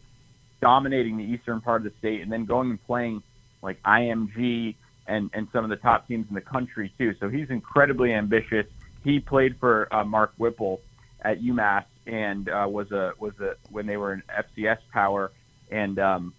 [0.61, 3.23] dominating the eastern part of the state, and then going and playing
[3.61, 4.75] like IMG
[5.07, 7.13] and and some of the top teams in the country too.
[7.19, 8.65] So he's incredibly ambitious.
[9.03, 10.81] He played for uh, Mark Whipple
[11.21, 15.31] at UMass and uh, was a was a when they were in FCS power
[15.71, 16.33] and um,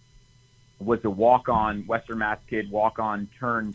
[0.78, 3.74] was a walk on Western Mass kid, walk on turned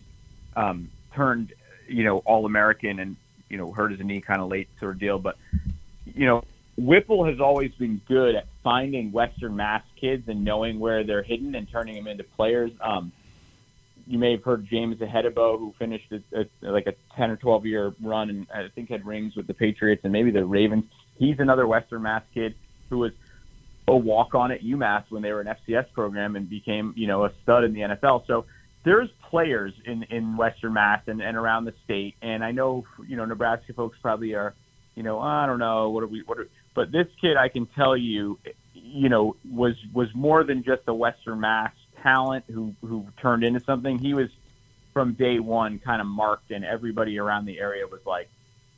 [0.55, 1.53] um, turned
[1.87, 3.15] you know All American and
[3.49, 5.19] you know hurt his knee kind of late sort of deal.
[5.19, 5.37] But
[6.05, 6.43] you know
[6.77, 11.55] Whipple has always been good at finding Western Mass kids and knowing where they're hidden
[11.55, 12.71] and turning them into players.
[12.81, 13.11] Um,
[14.07, 17.65] you may have heard James Ihedigbo, who finished a, a, like a 10 or 12
[17.65, 20.85] year run and I think had rings with the Patriots and maybe the Ravens.
[21.21, 22.55] He's another Western Mass kid
[22.89, 23.11] who was
[23.87, 27.25] a walk on at UMass when they were an FCS program and became, you know,
[27.25, 28.25] a stud in the NFL.
[28.25, 28.45] So
[28.83, 32.15] there's players in, in Western Mass and, and around the state.
[32.23, 34.55] And I know, you know, Nebraska folks probably are,
[34.95, 37.67] you know, I don't know, what are we, what are, but this kid, I can
[37.67, 38.39] tell you,
[38.73, 43.59] you know, was, was more than just a Western Mass talent who who turned into
[43.59, 43.99] something.
[43.99, 44.29] He was
[44.91, 48.29] from day one kind of marked, and everybody around the area was like,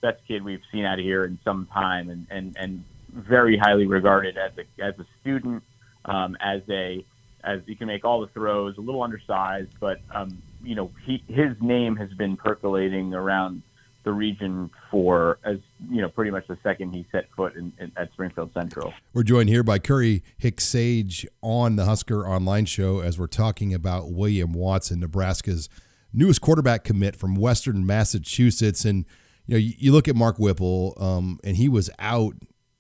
[0.04, 3.88] best kid we've seen out of here in some time, and and and very highly
[3.88, 5.64] regarded as a as a student,
[6.06, 7.04] um, as a
[7.44, 11.24] as he can make all the throws, a little undersized, but um, you know he
[11.28, 13.64] his name has been percolating around
[14.04, 15.58] the region for as
[15.90, 18.94] you know pretty much the second he set foot in, in, at Springfield Central.
[19.14, 23.74] We're joined here by Curry Hicks Sage on the Husker Online Show as we're talking
[23.74, 25.70] about William Watson, Nebraska's
[26.14, 29.06] newest quarterback commit from Western Massachusetts, and
[29.46, 32.36] you know you, you look at Mark Whipple, um, and he was out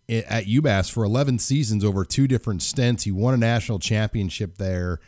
[0.09, 3.03] at UMass for 11 seasons over two different stints.
[3.03, 4.99] He won a national championship there.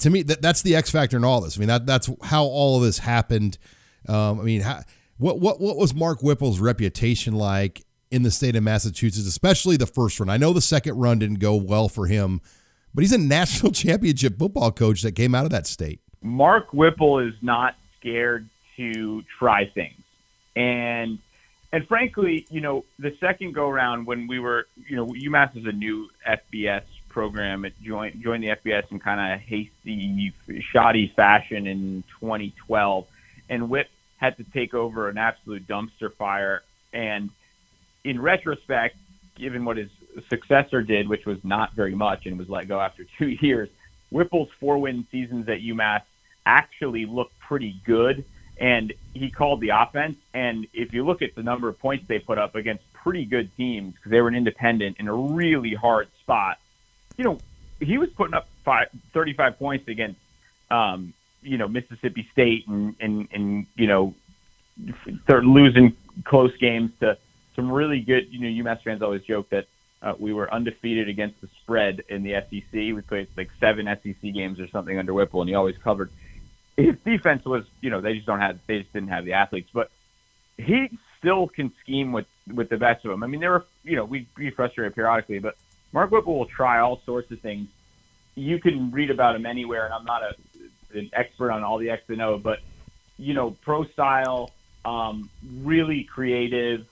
[0.00, 1.56] To me, that, that's the X factor in all this.
[1.56, 3.58] I mean, that that's how all of this happened.
[4.08, 4.82] Um, I mean, how,
[5.18, 9.86] what what what was Mark Whipple's reputation like in the state of Massachusetts, especially the
[9.86, 10.28] first run?
[10.28, 12.40] I know the second run didn't go well for him,
[12.92, 16.00] but he's a national championship football coach that came out of that state.
[16.22, 20.01] Mark Whipple is not scared to try things.
[20.56, 21.18] And
[21.72, 25.64] and frankly, you know, the second go round when we were, you know, UMass is
[25.64, 27.64] a new FBS program.
[27.64, 30.32] It joined joined the FBS in kind of hasty,
[30.70, 33.06] shoddy fashion in 2012,
[33.48, 36.62] and Whip had to take over an absolute dumpster fire.
[36.92, 37.30] And
[38.04, 38.96] in retrospect,
[39.34, 39.90] given what his
[40.28, 43.68] successor did, which was not very much and was let go after two years,
[44.10, 46.02] Whipple's four win seasons at UMass
[46.44, 48.24] actually looked pretty good.
[48.58, 50.16] And he called the offense.
[50.34, 53.54] And if you look at the number of points they put up against pretty good
[53.56, 56.58] teams, because they were an independent in a really hard spot,
[57.16, 57.38] you know,
[57.80, 60.18] he was putting up five, 35 points against
[60.70, 61.12] um,
[61.42, 64.14] you know Mississippi State and and and you know
[65.26, 67.18] they're losing close games to
[67.54, 68.28] some really good.
[68.30, 69.66] You know, UMass fans always joke that
[70.00, 72.72] uh, we were undefeated against the spread in the SEC.
[72.72, 76.10] We played like seven SEC games or something under Whipple, and he always covered.
[76.76, 79.70] His defense was, you know, they just don't have, they just didn't have the athletes,
[79.72, 79.90] but
[80.56, 83.22] he still can scheme with with the best of them.
[83.22, 85.56] I mean, there were, you know, we be frustrated periodically, but
[85.92, 87.68] Mark Whipple will try all sorts of things.
[88.34, 90.34] You can read about him anywhere, and I'm not a
[90.94, 92.60] an expert on all the X and O, but
[93.18, 94.50] you know, pro style,
[94.84, 95.30] um,
[95.62, 96.86] really creative.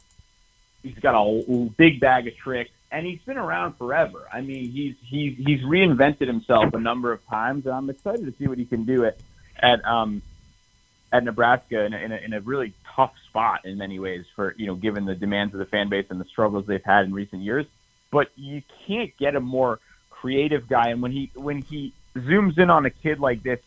[0.83, 4.27] He's got a big bag of tricks, and he's been around forever.
[4.33, 8.33] I mean, he's he's he's reinvented himself a number of times, and I'm excited to
[8.39, 9.19] see what he can do at
[9.63, 10.23] at um,
[11.13, 14.55] at Nebraska in a, in a, in a really tough spot in many ways for
[14.57, 17.13] you know given the demands of the fan base and the struggles they've had in
[17.13, 17.67] recent years.
[18.11, 19.79] But you can't get a more
[20.11, 23.61] creative guy, and when he when he zooms in on a kid like this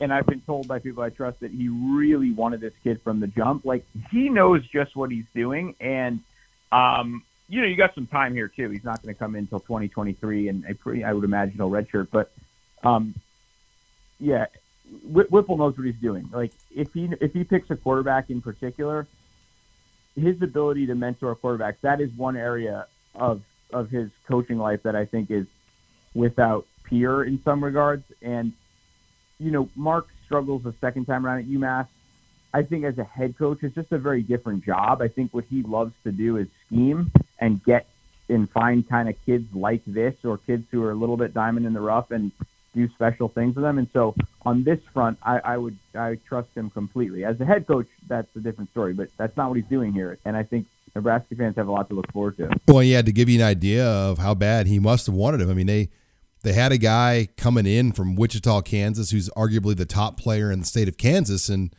[0.00, 3.20] and I've been told by people I trust that he really wanted this kid from
[3.20, 3.64] the jump.
[3.64, 6.20] Like he knows just what he's doing, and
[6.72, 8.70] um, you know, you got some time here too.
[8.70, 11.64] He's not going to come in until 2023, and a pretty, I would imagine, a
[11.64, 12.08] redshirt.
[12.10, 12.32] But
[12.82, 13.14] um,
[14.18, 14.46] yeah,
[15.04, 16.28] Whipple knows what he's doing.
[16.32, 19.06] Like if he if he picks a quarterback in particular,
[20.16, 24.96] his ability to mentor quarterbacks that is one area of of his coaching life that
[24.96, 25.46] I think is
[26.14, 28.52] without peer in some regards, and
[29.38, 31.86] you know, Mark struggles the second time around at UMass.
[32.52, 35.00] I think as a head coach, it's just a very different job.
[35.00, 37.86] I think what he loves to do is scheme and get
[38.28, 41.66] and find kind of kids like this or kids who are a little bit diamond
[41.66, 42.30] in the rough and
[42.74, 43.78] do special things with them.
[43.78, 47.24] And so on this front, I, I would I trust him completely.
[47.24, 50.18] As a head coach, that's a different story, but that's not what he's doing here.
[50.24, 52.50] And I think Nebraska fans have a lot to look forward to.
[52.68, 55.50] Well, yeah, to give you an idea of how bad he must have wanted him.
[55.50, 55.88] I mean, they
[56.42, 60.60] they had a guy coming in from Wichita, Kansas, who's arguably the top player in
[60.60, 61.74] the state of Kansas and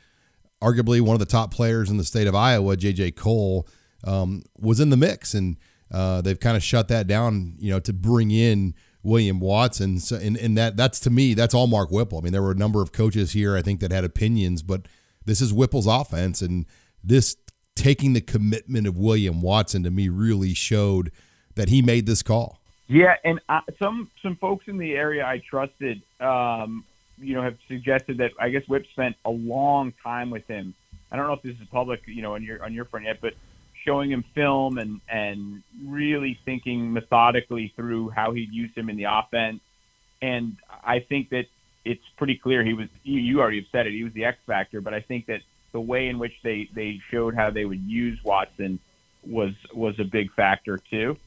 [0.62, 3.68] arguably one of the top players in the state of Iowa, JJ Kohl,
[4.04, 5.58] um, was in the mix, and
[5.92, 10.00] uh, they've kind of shut that down, you know, to bring in William Watson.
[10.00, 12.20] So, and, and that that's to me, that's all Mark Whipple.
[12.20, 14.88] I mean, there were a number of coaches here, I think, that had opinions, but
[15.26, 16.66] this is Whipple's offense, and
[17.04, 17.36] this
[17.76, 21.12] taking the commitment of William Watson to me really showed
[21.56, 22.60] that he made this call.
[22.88, 26.84] Yeah, and uh, some some folks in the area I trusted, um,
[27.18, 30.74] you know, have suggested that I guess Whip spent a long time with him.
[31.12, 33.20] I don't know if this is public, you know, on your on your front yet,
[33.22, 33.34] but
[33.86, 39.06] showing him film and and really thinking methodically through how he'd use him in the
[39.06, 39.62] offense.
[40.22, 41.46] And I think that
[41.84, 42.88] it's pretty clear he was.
[43.04, 43.94] You already have said it.
[43.94, 45.42] He was the X factor, but I think that
[45.72, 48.80] the way in which they they showed how they would use Watson
[49.26, 51.18] was was a big factor too.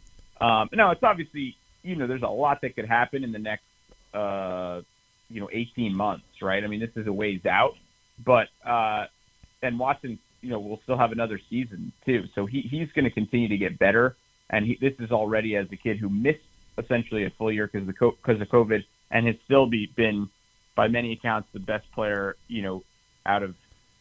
[0.41, 3.65] Um, no, it's obviously you know there's a lot that could happen in the next
[4.13, 4.83] uh,
[5.29, 6.63] you know 18 months, right?
[6.63, 7.77] I mean, this is a ways out,
[8.23, 9.07] but uh,
[9.63, 13.11] and Watson, you know, will still have another season too, so he he's going to
[13.11, 14.17] continue to get better.
[14.51, 16.45] And he, this is already as a kid who missed
[16.77, 20.29] essentially a full year because of because of COVID, and has still be been
[20.77, 22.85] by many accounts the best player you know
[23.25, 23.55] out of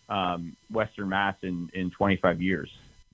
[0.09, 2.69] um, Western Mass in in 25 years.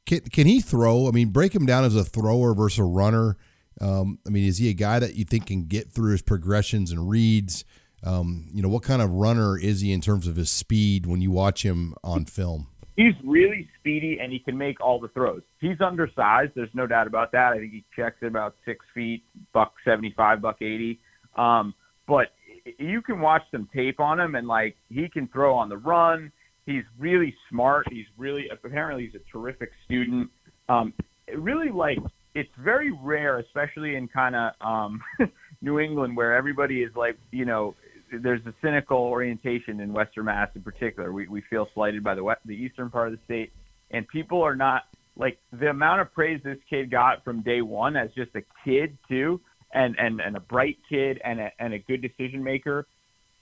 [0.06, 1.08] Can, can he throw?
[1.08, 3.38] I mean, break him down as a thrower versus a runner.
[3.80, 6.92] Um, I mean, is he a guy that you think can get through his progressions
[6.92, 7.64] and reads?
[8.04, 11.22] Um, you know, what kind of runner is he in terms of his speed when
[11.22, 12.68] you watch him on film?
[13.00, 15.42] He's really speedy and he can make all the throws.
[15.62, 16.52] He's undersized.
[16.54, 17.54] There's no doubt about that.
[17.54, 21.00] I think he checks at about six feet, buck 75, buck 80.
[21.38, 21.74] Um,
[22.10, 22.34] but
[22.78, 26.30] you can watch some tape on him and like he can throw on the run.
[26.66, 27.86] He's really smart.
[27.90, 30.30] He's really apparently he's a terrific student.
[30.68, 30.92] Um,
[31.34, 32.00] really like
[32.36, 35.02] it's very rare, especially in kind of um,
[35.62, 37.76] New England, where everybody is like, you know,
[38.12, 41.12] there's a cynical orientation in Western Mass in particular.
[41.12, 43.52] We we feel slighted by the west, the eastern part of the state,
[43.92, 44.84] and people are not
[45.16, 48.98] like the amount of praise this kid got from day one as just a kid
[49.08, 49.40] too,
[49.74, 52.88] and and and a bright kid and a and a good decision maker.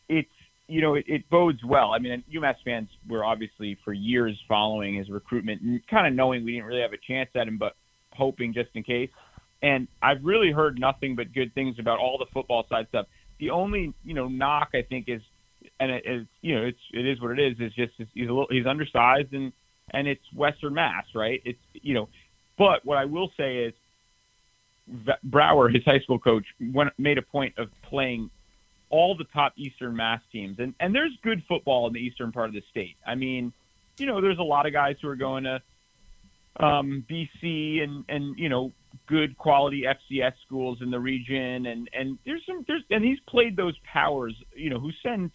[0.09, 0.29] It's
[0.67, 1.91] you know, it, it bodes well.
[1.93, 6.43] I mean, UMass fans were obviously for years following his recruitment and kind of knowing
[6.43, 7.75] we didn't really have a chance at him, but
[8.11, 9.09] hoping just in case.
[9.61, 13.07] And I've really heard nothing but good things about all the football side stuff.
[13.39, 15.21] The only, you know, knock I think is,
[15.79, 17.59] and it is, you know, it's it is what it is.
[17.59, 19.53] Is just he's a little he's undersized and
[19.91, 21.41] and it's Western Mass, right?
[21.45, 22.09] It's you know,
[22.57, 23.73] but what I will say is,
[25.23, 28.29] Brower, his high school coach, went, made a point of playing
[28.89, 32.47] all the top Eastern Mass teams, and and there's good football in the eastern part
[32.47, 32.95] of the state.
[33.05, 33.53] I mean,
[33.97, 35.61] you know, there's a lot of guys who are going to
[36.59, 38.71] um, BC and and you know
[39.07, 43.55] good quality FCS schools in the region, and and there's some there's and he's played
[43.55, 45.31] those powers, you know, who send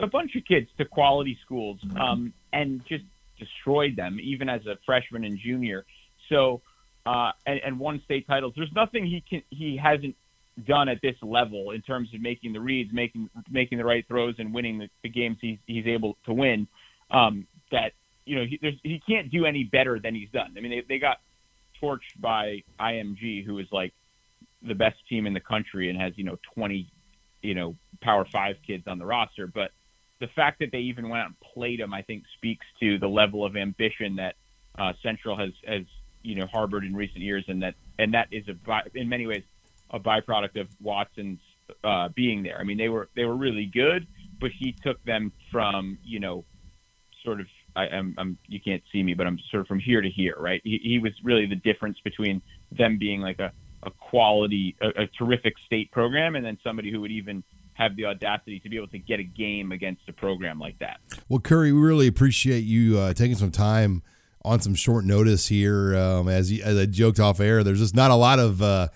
[0.00, 3.04] a bunch of kids to quality schools um, and just
[3.38, 5.84] destroyed them even as a freshman and junior.
[6.28, 6.62] So
[7.06, 8.54] uh, and, and won state titles.
[8.56, 10.16] There's nothing he can he hasn't
[10.66, 14.36] done at this level in terms of making the reads, making making the right throws,
[14.38, 16.66] and winning the, the games he's he's able to win.
[17.10, 17.92] Um, that
[18.24, 20.54] you know he he can't do any better than he's done.
[20.56, 21.18] I mean, they they got
[21.84, 23.92] torched by IMG, who is like
[24.62, 26.90] the best team in the country and has you know 20
[27.42, 29.70] you know Power Five kids on the roster, but
[30.20, 33.08] the fact that they even went out and played them, I think, speaks to the
[33.08, 34.36] level of ambition that
[34.78, 35.82] uh, Central has has
[36.22, 38.54] you know harbored in recent years, and that and that is a
[38.94, 39.42] in many ways
[39.90, 41.40] a byproduct of Watson's
[41.82, 42.58] uh, being there.
[42.58, 44.06] I mean, they were they were really good,
[44.40, 46.44] but he took them from you know,
[47.24, 47.46] sort of.
[47.76, 50.36] I, am I'm, you can't see me, but I'm sort of from here to here,
[50.38, 50.60] right?
[50.64, 52.40] He, he was really the difference between
[52.72, 57.00] them being like a, a quality, a, a terrific state program, and then somebody who
[57.00, 57.42] would even
[57.74, 61.00] have the audacity to be able to get a game against a program like that.
[61.28, 64.02] Well, Curry, we really appreciate you uh, taking some time
[64.44, 65.96] on some short notice here.
[65.96, 68.88] Um, as, you, as I joked off air, there's just not a lot of uh,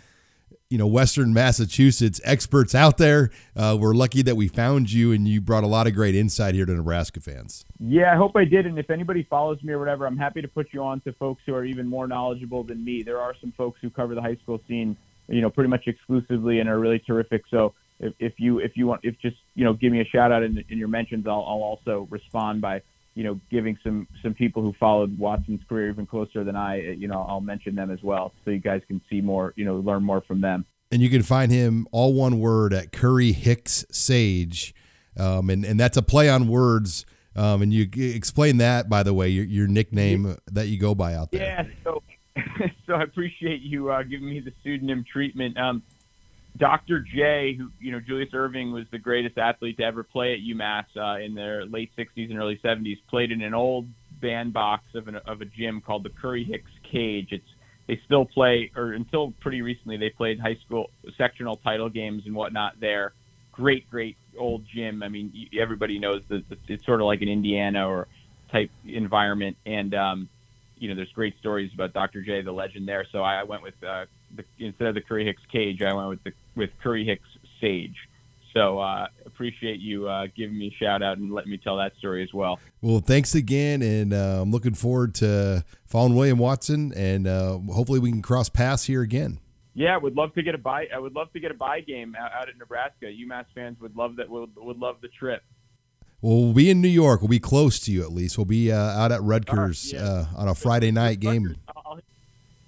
[0.71, 3.31] you know Western Massachusetts experts out there.
[3.57, 6.55] Uh, we're lucky that we found you, and you brought a lot of great insight
[6.55, 7.65] here to Nebraska fans.
[7.81, 8.67] Yeah, I hope I did.
[8.67, 11.43] And if anybody follows me or whatever, I'm happy to put you on to folks
[11.47, 13.03] who are even more knowledgeable than me.
[13.03, 14.97] There are some folks who cover the high school scene,
[15.29, 17.45] you know, pretty much exclusively and are really terrific.
[17.51, 20.33] So if, if you if you want, if just you know, give me a shout
[20.33, 22.83] out in, in your mentions, I'll, I'll also respond by
[23.19, 27.09] you know, giving some some people who followed Watson's career even closer than I, you
[27.09, 30.05] know, I'll mention them as well, so you guys can see more, you know, learn
[30.05, 30.65] more from them.
[30.93, 34.73] And you can find him all one word at Curry Hicks Sage,
[35.17, 37.05] um, and and that's a play on words.
[37.35, 41.15] Um, and you explain that, by the way, your, your nickname that you go by
[41.15, 41.43] out there.
[41.43, 41.65] Yeah.
[41.83, 42.05] So
[42.87, 45.59] so I appreciate you uh, giving me the pseudonym treatment.
[45.59, 45.83] Um,
[46.59, 47.01] Dr.
[47.01, 50.85] J, who you know, Julius Erving was the greatest athlete to ever play at UMass
[50.97, 52.99] uh, in their late '60s and early '70s.
[53.09, 53.87] Played in an old
[54.21, 57.29] bandbox of, an, of a gym called the Curry Hicks Cage.
[57.31, 57.49] It's
[57.87, 62.35] they still play, or until pretty recently, they played high school sectional title games and
[62.35, 63.15] whatnot there.
[63.51, 65.03] Great, great old gym.
[65.03, 68.07] I mean, everybody knows that it's sort of like an Indiana or
[68.53, 70.29] type environment, and um,
[70.77, 72.23] you know, there's great stories about Dr.
[72.23, 73.07] J, the legend there.
[73.11, 74.05] So I, went with uh,
[74.35, 77.29] the, instead of the Curry Hicks Cage, I went with the with Curry Hicks
[77.61, 77.97] Sage.
[78.53, 81.93] So uh, appreciate you uh, giving me a shout out and letting me tell that
[81.99, 82.59] story as well.
[82.81, 88.01] Well, thanks again, and uh, I'm looking forward to following William Watson, and uh, hopefully
[88.01, 89.39] we can cross paths here again.
[89.75, 90.87] Yeah, would love to get a buy.
[90.93, 93.07] I would love to get a buy game out, out at Nebraska.
[93.07, 94.29] UMass fans would love that.
[94.29, 95.43] Would would love the trip.
[96.21, 97.21] Well, we'll be in New York.
[97.21, 98.37] We'll be close to you at least.
[98.37, 100.09] We'll be uh, out at Rutgers right, yeah.
[100.09, 101.55] Uh, on a Friday night game.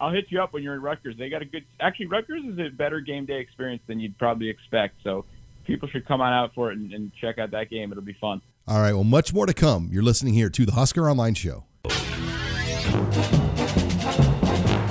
[0.01, 1.16] I'll, I'll hit you up when you're in Rutgers.
[1.18, 1.64] They got a good.
[1.80, 4.96] Actually, Rutgers is a better game day experience than you'd probably expect.
[5.05, 5.24] So
[5.64, 7.90] people should come on out for it and, and check out that game.
[7.92, 8.40] It'll be fun.
[8.66, 8.92] All right.
[8.92, 9.88] Well, much more to come.
[9.92, 11.64] You're listening here to the Husker Online Show.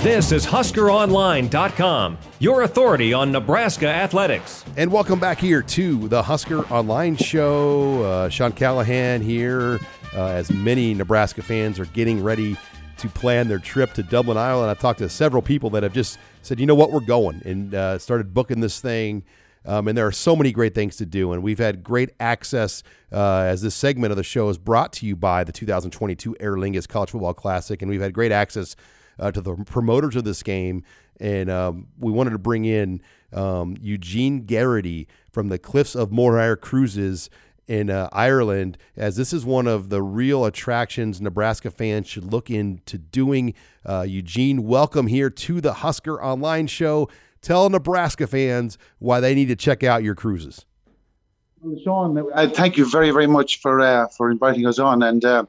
[0.00, 4.64] This is HuskerOnline.com, your authority on Nebraska athletics.
[4.78, 8.02] And welcome back here to the Husker Online Show.
[8.02, 9.78] Uh, Sean Callahan here,
[10.16, 12.56] uh, as many Nebraska fans are getting ready
[13.00, 14.70] to plan their trip to Dublin, Ireland.
[14.70, 17.74] I've talked to several people that have just said, you know what, we're going, and
[17.74, 19.24] uh, started booking this thing.
[19.64, 21.32] Um, and there are so many great things to do.
[21.32, 22.82] And we've had great access
[23.12, 26.56] uh, as this segment of the show is brought to you by the 2022 Aer
[26.56, 27.82] Lingus College Football Classic.
[27.82, 28.74] And we've had great access
[29.18, 30.82] uh, to the promoters of this game.
[31.20, 33.02] And um, we wanted to bring in
[33.34, 37.28] um, Eugene Garrihy from the Cliffs of Moher Cruises
[37.70, 42.50] in uh, Ireland, as this is one of the real attractions Nebraska fans should look
[42.50, 43.54] into doing.
[43.86, 47.08] Uh, Eugene, welcome here to the Husker Online Show.
[47.40, 50.66] Tell Nebraska fans why they need to check out your cruises.
[51.62, 55.24] Well, Sean, uh, thank you very, very much for uh, for inviting us on, and
[55.24, 55.44] uh,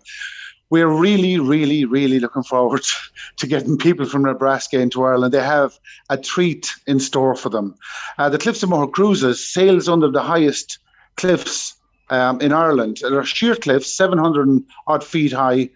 [0.70, 2.84] we're really, really, really looking forward
[3.38, 5.34] to getting people from Nebraska into Ireland.
[5.34, 5.80] They have
[6.12, 7.74] a treat in store for them.
[8.20, 10.78] Uh, the Cliffs of Moher Cruises sails under the highest
[11.18, 11.81] cliffs
[12.12, 13.00] um, in Ireland.
[13.02, 15.70] They're sheer cliffs, 700 odd feet high,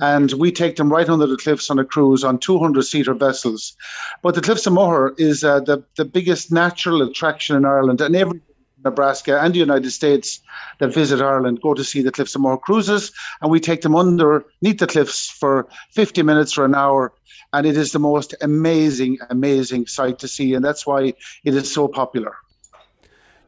[0.00, 3.76] and we take them right under the cliffs on a cruise on 200 seater vessels.
[4.22, 8.16] But the Cliffs of Moher is uh, the, the biggest natural attraction in Ireland, and
[8.16, 8.40] every
[8.84, 10.40] Nebraska and the United States
[10.78, 13.94] that visit Ireland go to see the Cliffs of Moher cruises, and we take them
[13.94, 17.12] underneath the cliffs for 50 minutes or an hour.
[17.52, 21.14] And it is the most amazing, amazing sight to see, and that's why
[21.44, 22.34] it is so popular.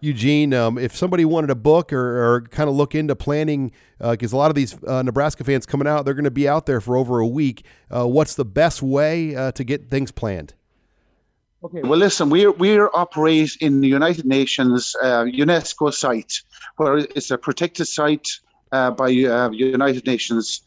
[0.01, 4.33] Eugene, um, if somebody wanted a book or, or kind of look into planning, because
[4.33, 6.67] uh, a lot of these uh, Nebraska fans coming out, they're going to be out
[6.67, 7.65] there for over a week.
[7.91, 10.55] Uh, what's the best way uh, to get things planned?
[11.65, 16.43] Okay, well, listen, we're we're operate in the United Nations uh, UNESCO site,
[16.77, 18.29] where it's a protected site
[18.73, 20.61] uh, by United Nations,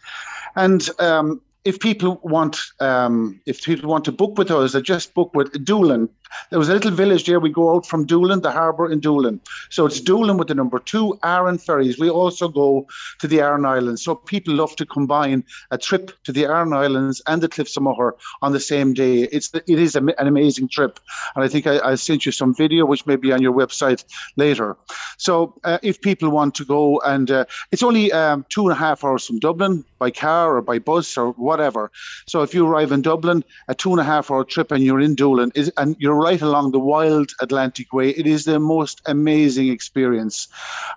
[0.56, 5.14] and um, if people want um, if people want to book with us, they just
[5.14, 6.10] book with Doolin.
[6.50, 7.40] There was a little village there.
[7.40, 9.40] We go out from Doolin, the harbour in Doolin.
[9.70, 12.00] So it's Doolin with the number two Aran ferries.
[12.00, 12.88] We also go
[13.20, 14.04] to the Aran Islands.
[14.04, 17.84] So people love to combine a trip to the Aran Islands and the Cliffs of
[17.84, 19.24] Moher on the same day.
[19.32, 21.00] It's it is an amazing trip,
[21.36, 24.04] and I think I, I sent you some video which may be on your website
[24.36, 24.78] later.
[25.18, 28.80] So uh, if people want to go, and uh, it's only um, two and a
[28.80, 31.92] half hours from Dublin by car or by bus or whatever.
[32.26, 35.02] So if you arrive in Dublin, a two and a half hour trip, and you're
[35.02, 38.10] in Doolin, is and you're right along the wild Atlantic Way.
[38.10, 40.48] It is the most amazing experience.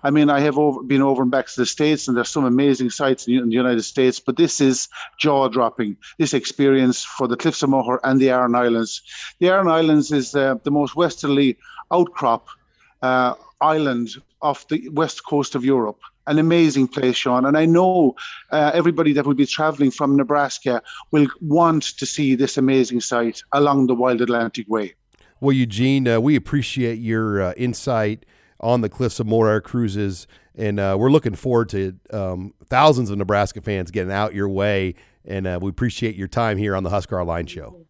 [0.03, 2.45] I mean, I have over, been over and back to the States, and there's some
[2.45, 5.97] amazing sites in the United States, but this is jaw dropping.
[6.19, 9.01] This experience for the Cliffs of Moher and the Aran Islands.
[9.39, 11.57] The Aran Islands is uh, the most westerly
[11.91, 12.47] outcrop
[13.01, 14.09] uh, island
[14.41, 17.45] off the west coast of Europe an amazing place, Sean.
[17.45, 18.15] And I know
[18.51, 23.43] uh, everybody that will be traveling from Nebraska will want to see this amazing site
[23.51, 24.95] along the Wild Atlantic Way.
[25.43, 28.25] Well, Eugene, uh, we appreciate your uh, insight
[28.61, 30.25] on the Cliffs of Moher Cruises,
[30.55, 34.95] and uh, we're looking forward to um, thousands of Nebraska fans getting out your way.
[35.25, 37.85] And uh, we appreciate your time here on the Husker Line Show.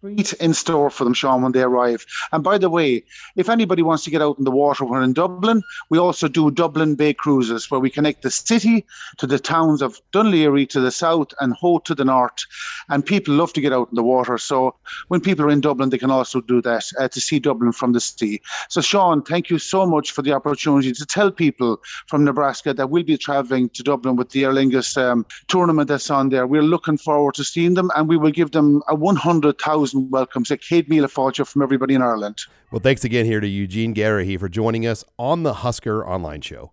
[0.00, 2.06] Treat in store for them, Sean, when they arrive.
[2.32, 3.04] And by the way,
[3.36, 6.50] if anybody wants to get out in the water when in Dublin, we also do
[6.50, 8.86] Dublin Bay cruises where we connect the city
[9.18, 12.46] to the towns of Laoghaire to the south and Howth to the north.
[12.88, 14.38] And people love to get out in the water.
[14.38, 14.74] So
[15.08, 17.92] when people are in Dublin, they can also do that uh, to see Dublin from
[17.92, 18.40] the sea.
[18.68, 22.90] So, Sean, thank you so much for the opportunity to tell people from Nebraska that
[22.90, 26.46] we'll be travelling to Dublin with the Aer Lingus um, tournament that's on there.
[26.46, 28.94] We're looking forward to seeing them and we will give them a
[29.42, 32.38] 100,000 thousand welcomes at Céad Míle Fáilte from everybody in Ireland.
[32.70, 36.72] Well, thanks again here to Eugene Garrihy for joining us on the Husker Online Show.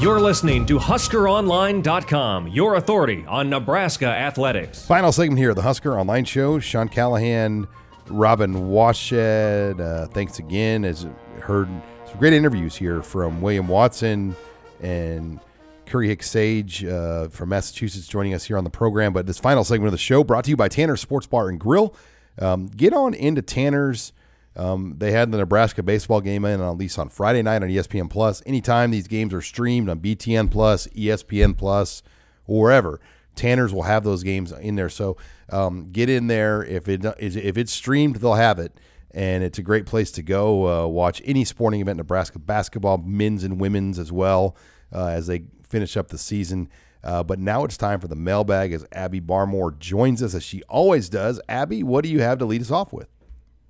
[0.00, 4.84] You're listening to HuskerOnline.com, your authority on Nebraska athletics.
[4.86, 6.60] Final segment here of the Husker Online Show.
[6.60, 7.66] Sean Callahan,
[8.06, 9.80] Robin Washut.
[9.80, 10.84] Uh, thanks again.
[10.84, 11.06] As
[11.40, 11.68] heard
[12.06, 14.36] some great interviews here from William Watson
[14.80, 15.40] and
[15.88, 19.12] Curry Hicks Sage uh, from Massachusetts joining us here on the program.
[19.12, 21.58] But this final segment of the show brought to you by Tanner Sports Bar and
[21.58, 21.94] Grill.
[22.38, 24.12] Um, get on into Tanner's.
[24.54, 28.10] Um, they had the Nebraska baseball game in at least on Friday night on ESPN
[28.10, 28.42] Plus.
[28.44, 32.02] Anytime these games are streamed on BTN Plus, ESPN Plus,
[32.46, 33.00] or wherever,
[33.34, 34.88] Tanner's will have those games in there.
[34.88, 35.16] So
[35.50, 36.64] um, get in there.
[36.64, 38.78] If it if it's streamed, they'll have it,
[39.12, 41.98] and it's a great place to go uh, watch any sporting event.
[41.98, 44.56] Nebraska basketball, men's and women's as well,
[44.92, 46.68] uh, as they finish up the season.
[47.04, 50.62] Uh, but now it's time for the mailbag as Abby Barmore joins us as she
[50.64, 51.40] always does.
[51.48, 53.08] Abby, what do you have to lead us off with?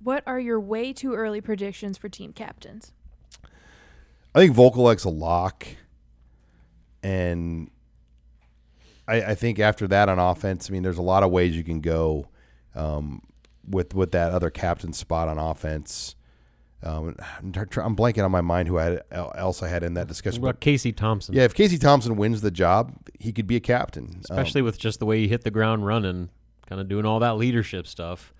[0.01, 2.91] What are your way too early predictions for team captains?
[4.33, 5.67] I think Vokolek's a lock.
[7.03, 7.69] And
[9.07, 11.63] I, I, think after that on offense, I mean, there's a lot of ways you
[11.63, 12.27] can go
[12.75, 13.21] um,
[13.67, 16.15] with with that other captain spot on offense.
[16.81, 17.51] Um, I'm,
[17.95, 20.41] blanking on my mind who I had, else I had in that discussion.
[20.41, 21.35] What about Casey Thompson?
[21.35, 24.21] Yeah, if Casey Thompson wins the job, he could be a captain.
[24.21, 26.29] Especially um, with just the way he hit the ground running,
[26.67, 28.33] kind of doing all that leadership stuff.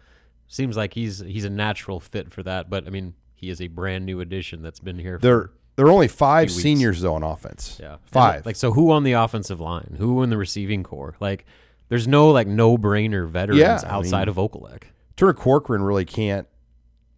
[0.47, 2.69] Seems like he's he's a natural fit for that.
[2.69, 5.19] But I mean, he is a brand new addition that's been here.
[5.21, 7.77] There, there are only five seniors though on offense.
[7.79, 8.37] Yeah, five.
[8.37, 9.95] And like so, who on the offensive line?
[9.97, 11.15] Who in the receiving core?
[11.19, 11.45] Like,
[11.89, 14.83] there's no like no brainer veterans yeah, outside I mean, of Vokolek.
[15.17, 16.47] Turner Corcoran really can't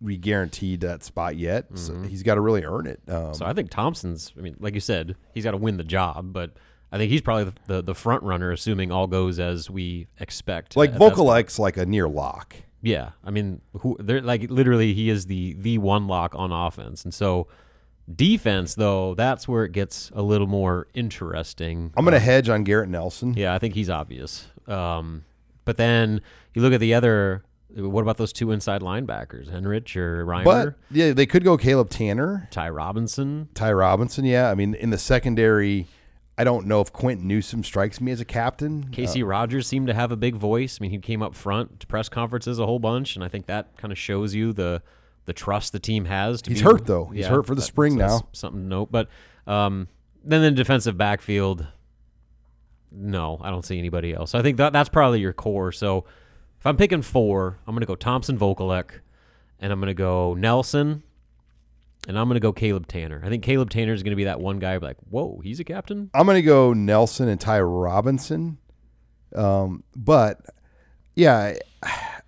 [0.02, 1.66] we guaranteed that spot yet.
[1.66, 1.78] Mm-hmm.
[1.78, 3.02] So he's got to really earn it.
[3.08, 4.34] Um, so I think Thompson's.
[4.38, 6.52] I mean, like you said, he's got to win the job, but
[6.92, 10.76] I think he's probably the, the, the front runner, assuming all goes as we expect.
[10.76, 12.56] Like Vokolek's like a near lock.
[12.82, 17.04] Yeah, I mean, who they're like literally he is the the one lock on offense,
[17.04, 17.48] and so
[18.14, 21.94] defense though that's where it gets a little more interesting.
[21.96, 23.36] I'm going to um, hedge on Garrett Nelson.
[23.36, 24.48] Yeah, I think he's obvious.
[24.68, 25.26] Um,
[25.64, 26.22] but then
[26.56, 27.44] you look at the other
[27.76, 30.44] what about those two inside linebackers, Henrich or Reimer?
[30.44, 33.50] But yeah, they could go Caleb Tanner, Ty Robinson.
[33.54, 34.50] Ty Robinson, yeah.
[34.50, 35.88] I mean, in the secondary,
[36.38, 38.90] I don't know if Quinton Newsome strikes me as a captain.
[38.92, 40.80] Casey uh, Rogers seemed to have a big voice.
[40.80, 43.46] I mean, he came up front to press conferences a whole bunch, and I think
[43.46, 44.82] that kind of shows you the
[45.26, 46.40] the trust the team has.
[46.40, 47.06] he's be, He's hurt though.
[47.06, 48.28] He's yeah, hurt for the spring now.
[48.34, 49.08] Something to note, but
[49.48, 49.88] um,
[50.24, 51.68] then the defensive backfield.
[52.94, 54.36] No, I don't see anybody else.
[54.36, 55.72] I think that that's probably your core.
[55.72, 56.06] So
[56.62, 59.00] if I'm picking four, I'm going to go Thompson Vokolek,
[59.60, 61.02] and I'm going to go Nelson,
[62.08, 63.20] and I'm going to go Caleb Tanner.
[63.26, 65.64] I think Caleb Tanner is going to be that one guy like, whoa, he's a
[65.64, 66.12] captain?
[66.14, 68.60] I'm going to go Nelson and Ty Robinson.
[69.36, 70.40] Um, but
[71.16, 71.56] yeah,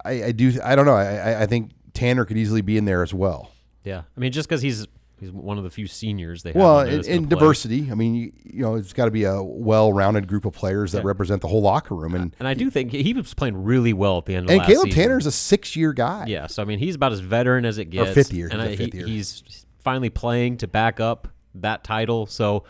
[0.03, 0.59] I, I do.
[0.63, 0.95] I don't know.
[0.95, 3.51] I, I think Tanner could easily be in there as well.
[3.83, 4.01] Yeah.
[4.17, 4.87] I mean, just because he's
[5.23, 6.61] He's one of the few seniors they have.
[6.61, 10.27] Well, in, in diversity, I mean, you, you, know, it's got to be a well-rounded
[10.27, 11.07] group of players that yeah.
[11.07, 12.13] represent the whole locker room.
[12.13, 14.59] And and I do think he was playing really well at the end of and
[14.59, 15.01] last Caleb season.
[15.01, 16.25] Tanner's a six-year guy.
[16.27, 18.09] Yeah, so I mean, he's about as veteran as it gets.
[18.09, 19.07] Or fifth year, and I, fifth year.
[19.07, 22.25] he's finally playing to back up that title.
[22.25, 22.65] So.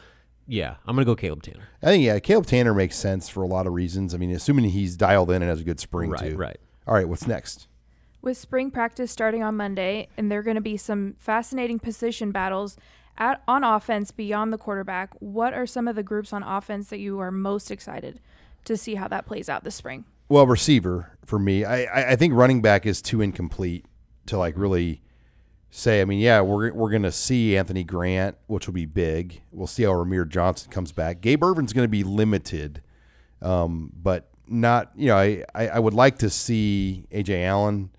[0.45, 1.69] Yeah, I'm gonna go Caleb Tanner.
[1.81, 4.13] I think yeah, Caleb Tanner makes sense for a lot of reasons.
[4.13, 6.35] I mean, assuming he's dialed in and has a good spring right, too.
[6.35, 6.57] Right.
[6.85, 7.69] All right, what's next?
[8.23, 12.31] With spring practice starting on Monday, and there are going to be some fascinating position
[12.31, 12.77] battles
[13.17, 16.99] at, on offense beyond the quarterback, what are some of the groups on offense that
[16.99, 18.21] you are most excited
[18.63, 20.05] to see how that plays out this spring?
[20.29, 23.85] Well, receiver for me, I, I think running back is too incomplete
[24.27, 25.01] to like really
[25.69, 25.99] say.
[25.99, 29.41] I mean, yeah, we're we're gonna see Anthony Grant, which will be big.
[29.51, 31.19] We'll see how Rahmir Johnson comes back.
[31.19, 32.81] Gabe Ervin's going to be limited,
[33.41, 34.91] um, but not.
[34.95, 37.89] You know, I, I, I would like to see AJ Allen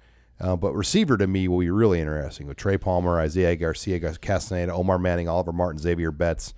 [0.41, 4.72] uh, but receiver to me will be really interesting with Trey Palmer, Isaiah Garcia, Castaneda,
[4.72, 6.55] Omar Manning, Oliver Martin, Xavier Betts,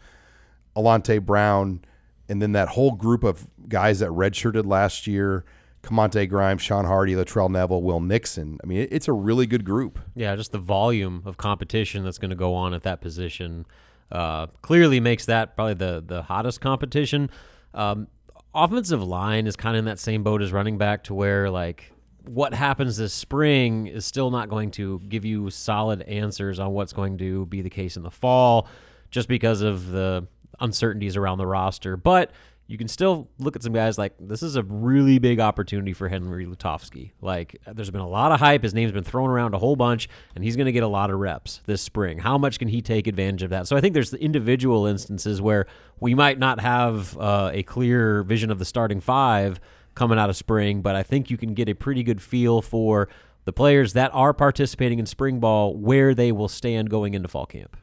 [0.74, 1.80] Alante Brown,
[2.28, 5.44] and then that whole group of guys that redshirted last year.
[5.82, 8.58] Kamonte Grimes, Sean Hardy, Latrell Neville, Will Nixon.
[8.64, 10.00] I mean, it's a really good group.
[10.16, 13.66] Yeah, just the volume of competition that's going to go on at that position
[14.10, 17.30] uh, clearly makes that probably the the hottest competition.
[17.72, 18.08] Um,
[18.54, 21.92] offensive line is kind of in that same boat as running back to where like
[22.28, 26.92] what happens this spring is still not going to give you solid answers on what's
[26.92, 28.68] going to be the case in the fall
[29.10, 30.26] just because of the
[30.60, 31.96] uncertainties around the roster.
[31.96, 32.32] But
[32.68, 36.08] you can still look at some guys like this is a really big opportunity for
[36.08, 37.12] Henry Lutovsky.
[37.20, 38.62] Like there's been a lot of hype.
[38.62, 41.10] His name's been thrown around a whole bunch, and he's going to get a lot
[41.10, 42.18] of reps this spring.
[42.18, 43.68] How much can he take advantage of that?
[43.68, 45.66] So I think there's individual instances where
[46.00, 49.60] we might not have uh, a clear vision of the starting five
[49.96, 53.08] coming out of spring, but I think you can get a pretty good feel for
[53.44, 57.46] the players that are participating in spring ball where they will stand going into fall
[57.46, 57.76] camp.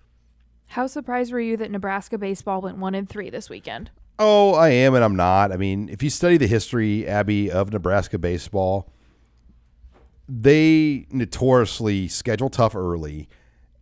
[0.68, 3.92] How surprised were you that Nebraska baseball went one and three this weekend?
[4.18, 5.52] Oh, I am and I'm not.
[5.52, 8.90] I mean, if you study the history, Abby, of Nebraska baseball,
[10.30, 13.28] they notoriously schedule tough early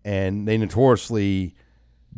[0.04, 1.54] and they notoriously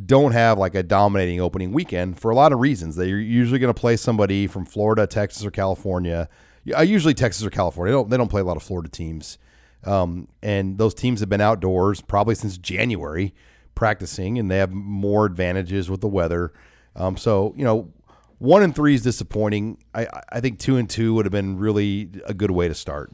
[0.05, 2.95] don't have like a dominating opening weekend for a lot of reasons.
[2.95, 6.29] They're usually going to play somebody from Florida, Texas, or California.
[6.65, 7.91] Usually Texas or California.
[7.91, 9.37] They don't, they don't play a lot of Florida teams.
[9.83, 13.33] Um, and those teams have been outdoors probably since January
[13.75, 16.53] practicing, and they have more advantages with the weather.
[16.95, 17.91] Um, so, you know,
[18.39, 19.77] one and three is disappointing.
[19.93, 23.11] I, I think two and two would have been really a good way to start.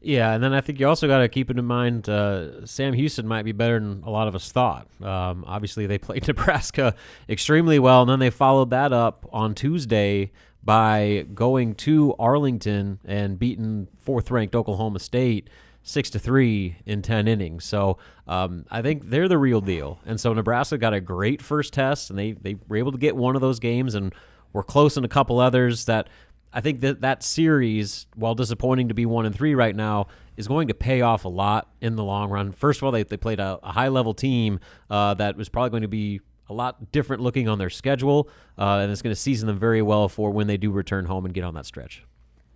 [0.00, 2.92] Yeah, and then I think you also got to keep it in mind uh, Sam
[2.92, 4.86] Houston might be better than a lot of us thought.
[5.02, 6.94] Um, obviously, they played Nebraska
[7.28, 10.30] extremely well, and then they followed that up on Tuesday
[10.62, 15.50] by going to Arlington and beating fourth-ranked Oklahoma State
[15.82, 17.64] six to three in ten innings.
[17.64, 19.98] So um, I think they're the real deal.
[20.06, 23.16] And so Nebraska got a great first test, and they they were able to get
[23.16, 24.14] one of those games and
[24.52, 26.08] we're close in a couple others that
[26.52, 30.48] I think that that series, while disappointing to be one and three right now, is
[30.48, 32.52] going to pay off a lot in the long run.
[32.52, 35.70] First of all, they, they played a, a high level team uh, that was probably
[35.70, 39.20] going to be a lot different looking on their schedule, uh, and it's going to
[39.20, 42.04] season them very well for when they do return home and get on that stretch.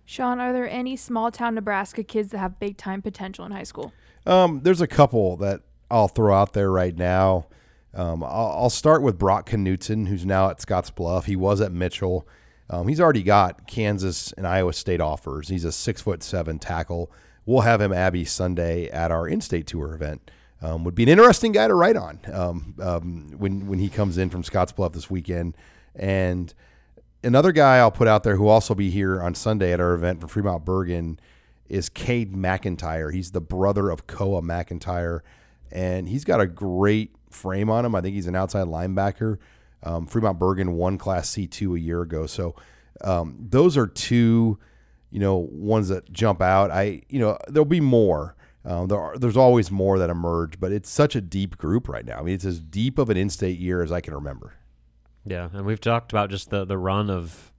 [0.05, 3.63] Sean, are there any small town Nebraska kids that have big time potential in high
[3.63, 3.93] school?
[4.25, 7.47] Um, there's a couple that I'll throw out there right now.
[7.93, 11.25] Um, I'll, I'll, start with Brock Knutson, who's now at Scottsbluff.
[11.25, 12.27] He was at Mitchell.
[12.69, 15.49] Um, he's already got Kansas and Iowa State offers.
[15.49, 17.11] He's a six foot seven tackle.
[17.45, 20.31] We'll have him Abby Sunday at our in-state tour event.
[20.61, 24.17] Um, would be an interesting guy to write on um, um, when when he comes
[24.17, 25.57] in from Scottsbluff this weekend.
[25.93, 26.53] And
[27.21, 30.21] another guy I'll put out there who also be here on Sunday at our event
[30.21, 31.17] for Fremont Bergan
[31.67, 33.13] is Cade McIntyre.
[33.13, 35.19] He's the brother of Koa McIntyre,
[35.69, 37.93] and he's got a great frame on him.
[37.93, 39.39] I think he's an outside linebacker.
[39.83, 42.25] Um, Fremont Bergan won Class C2 a year ago.
[42.25, 42.55] So
[43.01, 44.57] um, those are two,
[45.11, 46.71] you know, ones that jump out.
[46.71, 48.35] I, you know, there'll be more.
[48.65, 52.05] Um, there are, there's always more that emerge, but it's such a deep group right
[52.05, 52.19] now.
[52.19, 54.53] I mean, it's as deep of an in-state year as I can remember.
[55.25, 57.51] Yeah, and we've talked about just the the run of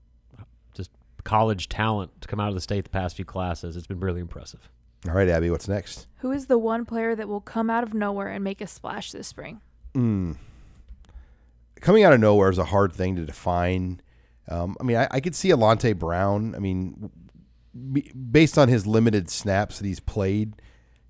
[0.75, 0.91] just
[1.23, 3.75] college talent to come out of the state the past few classes.
[3.75, 4.69] It's been really impressive.
[5.07, 6.07] All right, Abby, what's next?
[6.17, 9.11] Who is the one player that will come out of nowhere and make a splash
[9.11, 9.61] this spring?
[9.93, 10.37] Mm.
[11.81, 14.01] Coming out of nowhere is a hard thing to define.
[14.47, 16.55] Um, I mean, I, I, could see Alante Brown.
[16.55, 17.09] I mean,
[18.31, 20.53] based on his limited snaps that he's played,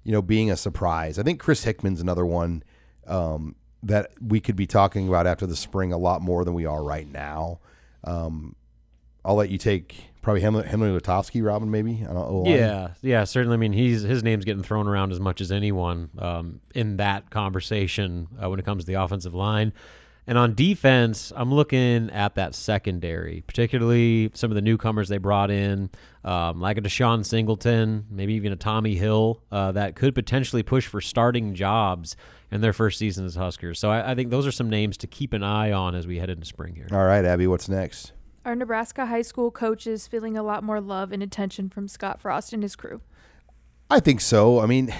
[0.03, 1.19] you know, being a surprise.
[1.19, 2.63] I think Chris Hickman's another one
[3.07, 6.65] um, that we could be talking about after the spring a lot more than we
[6.65, 7.59] are right now.
[8.03, 8.55] Um,
[9.23, 12.03] I'll let you take probably Henry, Henry Lutovsky, Robin, maybe.
[12.47, 13.55] Yeah, yeah, certainly.
[13.55, 17.29] I mean, he's his name's getting thrown around as much as anyone um, in that
[17.29, 19.73] conversation uh, when it comes to the offensive line.
[20.27, 25.51] And on defense, I'm looking at that secondary, particularly some of the newcomers they brought
[25.51, 25.91] in,
[26.23, 30.87] um, like a DeShon Singleton, maybe even a Tommy Hill, uh, that could potentially push
[30.87, 32.15] for starting jobs
[32.49, 33.77] in their first season as Huskers.
[33.79, 36.17] So I, I think those are some names to keep an eye on as we
[36.17, 36.87] head into spring here.
[36.91, 38.11] All right, Abby, what's next?
[38.45, 42.53] Are Nebraska high school coaches feeling a lot more love and attention from Scott Frost
[42.53, 43.01] and his crew?
[43.91, 44.59] I think so.
[44.59, 44.93] I mean,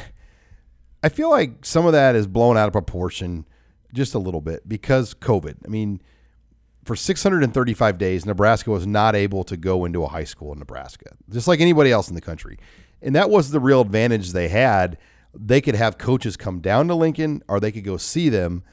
[1.02, 3.46] I feel like some of that is blown out of proportion
[3.96, 5.58] just a little bit because COVID.
[5.66, 6.02] I mean,
[6.84, 11.16] for 635 days, Nebraska was not able to go into a high school in Nebraska,
[11.30, 12.60] just like anybody else in the country.
[13.02, 14.98] And that was the real advantage they had.
[15.34, 18.64] They could have coaches come down to Lincoln or they could go see them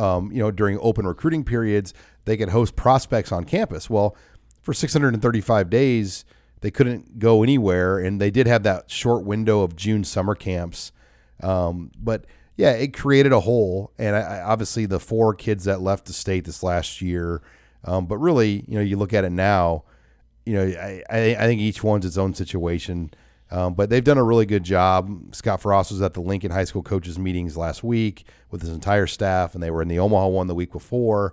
[0.00, 1.92] um, you know, during open recruiting periods,
[2.24, 3.90] they could host prospects on campus.
[3.90, 4.16] Well,
[4.62, 6.24] for 635 days,
[6.60, 10.92] they couldn't go anywhere, and they did have that short window of June summer camps.
[11.42, 12.24] Um, but
[12.60, 16.44] yeah, it created a hole, and I, obviously the four kids that left the state
[16.44, 17.40] this last year.
[17.84, 19.84] Um, but really, you know, you look at it now,
[20.44, 20.66] you know,
[21.10, 23.10] I, I think each one's its own situation.
[23.50, 25.34] Um, but they've done a really good job.
[25.34, 29.06] Scott Frost was at the Lincoln High School coaches meetings last week with his entire
[29.06, 31.32] staff, and they were in the Omaha one the week before.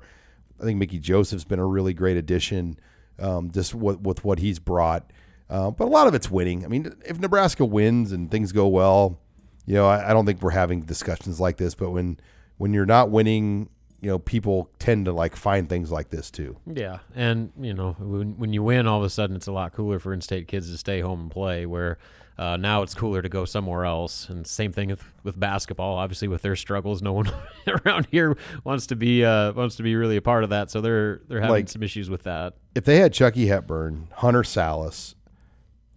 [0.59, 2.79] I think Mickey Joseph's been a really great addition.
[3.19, 5.11] um, just with, with what he's brought.
[5.49, 6.65] Uh, but a lot of it's winning.
[6.65, 9.19] I mean, if Nebraska wins and things go well,
[9.67, 11.75] you know, I, I don't think we're having discussions like this.
[11.75, 12.19] But when
[12.57, 13.69] when you're not winning,
[14.01, 16.57] you know, people tend to like find things like this too.
[16.65, 19.73] Yeah, and you know, when when you win, all of a sudden it's a lot
[19.73, 21.65] cooler for in-state kids to stay home and play.
[21.65, 21.97] Where
[22.39, 24.29] uh, now it's cooler to go somewhere else.
[24.29, 25.97] And same thing with, with basketball.
[25.97, 27.31] Obviously, with their struggles, no one
[27.67, 30.71] around here wants to be uh, wants to be really a part of that.
[30.71, 32.53] So they're they're having Like- some issues with that.
[32.75, 35.15] If they had Chucky Hepburn, Hunter Sallis,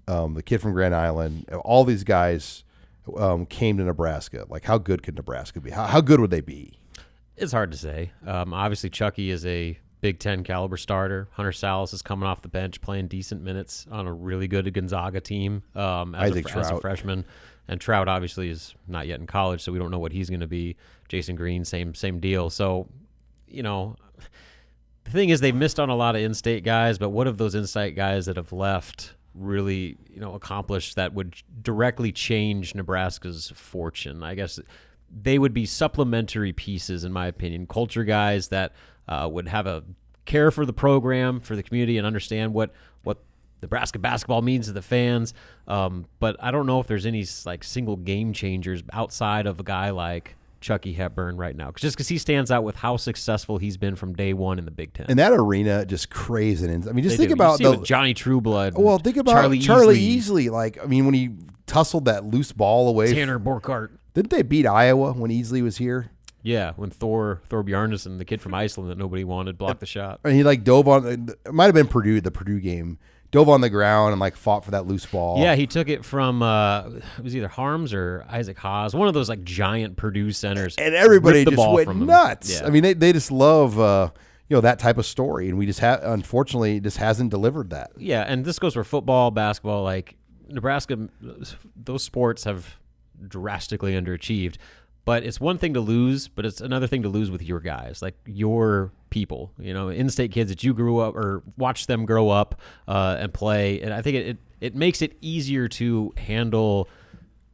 [0.09, 2.65] um, the kid from Grand Island, all these guys
[3.17, 5.71] um, came to Nebraska, like how good could Nebraska be?
[5.71, 6.75] How, how good would they be?
[7.37, 8.13] It's hard to say.
[8.27, 11.29] Um, obviously, Chucky is a Big Ten caliber starter.
[11.33, 15.21] Hunter Sallis is coming off the bench, playing decent minutes on a really good Gonzaga
[15.21, 17.25] team um, as, a, as a freshman.
[17.69, 20.41] And Traudt obviously is not yet in college, so we don't know what he's going
[20.41, 20.77] to be.
[21.09, 22.51] Jasen Green, same same deal.
[22.51, 22.89] So,
[23.47, 23.97] you know,
[25.05, 27.55] the thing is, they've missed on a lot of in-state guys, but what of those
[27.55, 34.23] in-state guys that have left really, you know, accomplished that would directly change Nebraska's fortune?
[34.23, 34.61] I guess
[35.11, 38.73] they would be supplementary pieces, in my opinion, culture guys that
[39.09, 39.83] uh, would have a
[40.25, 42.73] care for the program, for the community, and understand what
[43.03, 43.19] what
[43.63, 45.35] Nebraska basketball means to the fans.
[45.67, 49.63] Um, but I don't know if there's any like single game changers outside of a
[49.63, 53.77] guy like Chucky Hepburn right now, just because he stands out with how successful he's
[53.77, 55.07] been from day one in the Big Ten.
[55.09, 56.67] And that arena just crazy.
[56.69, 57.43] And I mean, just They think do.
[57.43, 58.75] You about see the Johnny Trueblood.
[58.77, 60.51] well, think about Charlie, Charlie, Easley, Easley.
[60.51, 61.31] Like, I mean, when he
[61.67, 63.91] tussled that loose ball away, Tanner Borchardt.
[64.15, 66.11] didn't they beat Iowa when Easley was here?
[66.43, 70.21] Yeah, when Thor Thorbjarnarson, the kid from Iceland that nobody wanted, blocked the shot.
[70.25, 71.07] And he like dove on.
[71.07, 72.99] It might have been Purdue, the Purdue game.
[73.31, 75.41] Dove on the ground and like fought for that loose ball.
[75.41, 79.15] Yeah, he took it from uh, it was either Haarms or Isaac Haas, one of
[79.15, 82.61] those like giant Purdue centers, and everybody just went nuts.
[82.61, 82.67] Yeah.
[82.67, 84.11] I mean, they, they just love uh,
[84.49, 87.93] you know that type of story, and we just have unfortunately just hasn't delivered that.
[87.97, 89.85] Yeah, and this goes for football, basketball.
[89.85, 90.17] Like
[90.49, 91.09] Nebraska,
[91.77, 92.77] those sports have
[93.29, 94.57] drastically underachieved.
[95.05, 98.03] But it's one thing to lose, but it's another thing to lose with your guys,
[98.03, 99.53] like your people.
[99.59, 103.33] You know, in-state kids that you grew up or watched them grow up uh, and
[103.33, 103.81] play.
[103.81, 106.89] And I think it, it it makes it easier to handle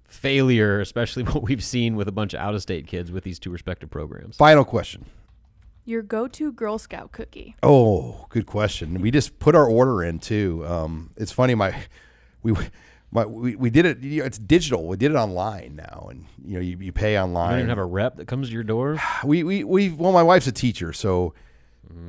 [0.05, 3.91] failure, especially what we've seen with a bunch of out-of-state kids with these two respective
[3.91, 4.37] programs.
[4.37, 5.05] Final question.
[5.85, 7.55] Your go-to Girl Scout cookie.
[7.63, 9.01] Oh, good question.
[9.01, 10.65] We just put our order in too.
[10.67, 11.77] Um, it's funny, my
[12.43, 12.55] we
[13.13, 14.01] my we, we did it.
[14.01, 14.89] You know, it's digital.
[14.89, 17.45] We did it online now, and you know you, you pay online.
[17.45, 18.99] You don't even have a rep that comes to your door.
[19.25, 21.35] we we we well, my wife's a teacher, so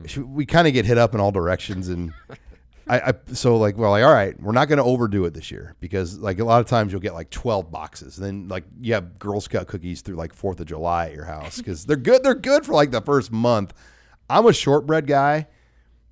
[0.05, 2.13] she, we kind of get hit up in all directions, and
[2.88, 5.51] I, I so like well, like all right, we're not going to overdo it this
[5.51, 8.63] year because like a lot of times you'll get like twelve boxes, and then like
[8.80, 11.97] you have Girl Scout cookies through like Fourth of July at your house because they're
[11.97, 12.23] good.
[12.23, 13.73] They're good for like the first month.
[14.30, 15.47] I'm a shortbread guy.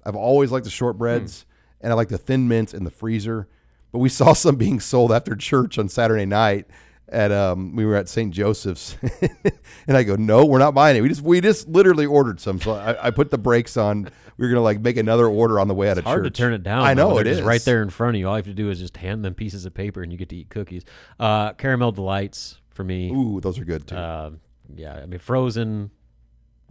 [0.06, 1.46] I've always liked the shortbreads, mm.
[1.82, 3.48] and I like the thin mints in the freezer.
[3.92, 6.68] But we saw some being sold after church on Saturday night.
[7.08, 8.34] At um, we were at St.
[8.34, 8.98] Joseph's,
[9.88, 11.02] and I go, no, we're not buying it.
[11.02, 12.60] We just we just literally ordered some.
[12.60, 14.10] So I, I put the brakes on.
[14.38, 16.34] We were gonna like make another order on the way out of Hard church.
[16.34, 16.82] to turn it down.
[16.82, 18.28] I know it is right there in front of you.
[18.28, 20.30] All you have to do is just hand them pieces of paper, and you get
[20.30, 20.84] to eat cookies.
[21.20, 23.12] Uh, caramel delights for me.
[23.12, 23.96] Ooh, those are good too.
[23.96, 24.32] Uh,
[24.76, 25.92] yeah, I mean frozen,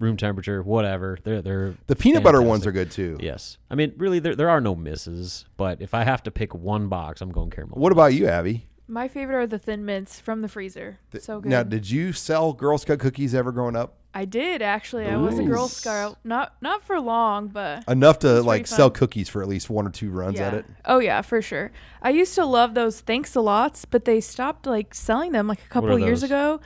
[0.01, 1.17] room temperature, whatever.
[1.23, 3.19] They're they're the peanut butter ones are good too.
[3.21, 6.55] Yes, I mean really there there are no misses, but if I have to pick
[6.55, 7.79] one box, I'm going caramel.
[7.79, 8.67] What about you, Abby?
[8.87, 10.99] My favorite are the thin mints from the freezer.
[11.19, 11.49] so good.
[11.49, 13.97] Now, did you sell Girl Scout cookies ever growing up?
[14.17, 15.07] I did actually.
[15.07, 19.29] I was a Girl Scout, not not for long, but Enough to like sell cookies
[19.29, 20.47] for at least one or two runs yeah.
[20.47, 20.67] at it.
[20.85, 21.73] Oh yeah, for sure.
[22.01, 25.65] I used to love those thanks a lots, but they stopped like selling them like
[25.65, 26.31] a couple years those?
[26.31, 26.61] ago.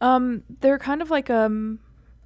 [0.00, 1.78] Um, they're kind of like um,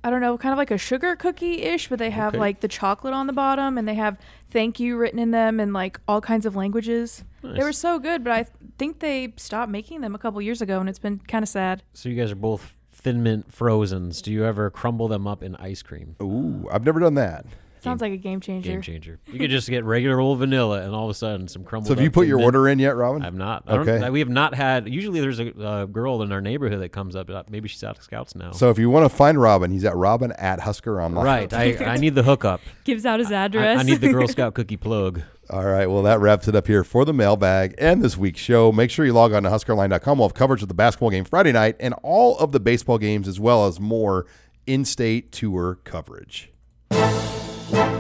[0.05, 2.39] I don't know, kind of like a sugar cookie ish, but they have Okay.
[2.39, 4.17] like the chocolate on the bottom, and they have
[4.51, 7.25] thank you written in them in like all kinds of languages.
[7.43, 10.61] They were so good, but I th- think they stopped making them a couple years
[10.63, 11.83] ago, and it's been kind of sad.
[11.95, 14.23] So you guys are both thin mint frozens.
[14.23, 16.17] Do you ever crumble them up in ice cream?
[16.23, 17.45] Ooh, I've never done that.
[17.89, 18.71] Sounds like a game changer.
[18.73, 19.19] Game changer.
[19.33, 21.89] You could just get regular old vanilla, and all of a sudden some crumbled.
[21.89, 23.23] So have you put your order in yet, Robin?
[23.23, 23.65] I've not.
[23.67, 24.11] I don't- Okay.
[24.11, 24.89] we have not had.
[24.89, 27.29] Usually, there's a uh, girl in our neighborhood that comes up.
[27.31, 28.53] uh, Maybe she's out of scouts now.
[28.53, 31.25] So if you want to find Robin, he's at Robin at Husker Online.
[31.25, 31.53] right.
[31.53, 32.61] I, I need the hookup.
[32.85, 33.79] Gives out his address.
[33.81, 35.23] I need the Girl Scout cookie plug.
[35.51, 35.87] All right.
[35.87, 38.71] Well, that wraps it up here for the mailbag and this week's show.
[38.71, 40.19] Make sure you log on to HuskerOnline.com.
[40.19, 43.27] We'll have coverage of the basketball game Friday night and all of the baseball games,
[43.27, 44.27] as well as more
[44.67, 46.53] in-state tour coverage.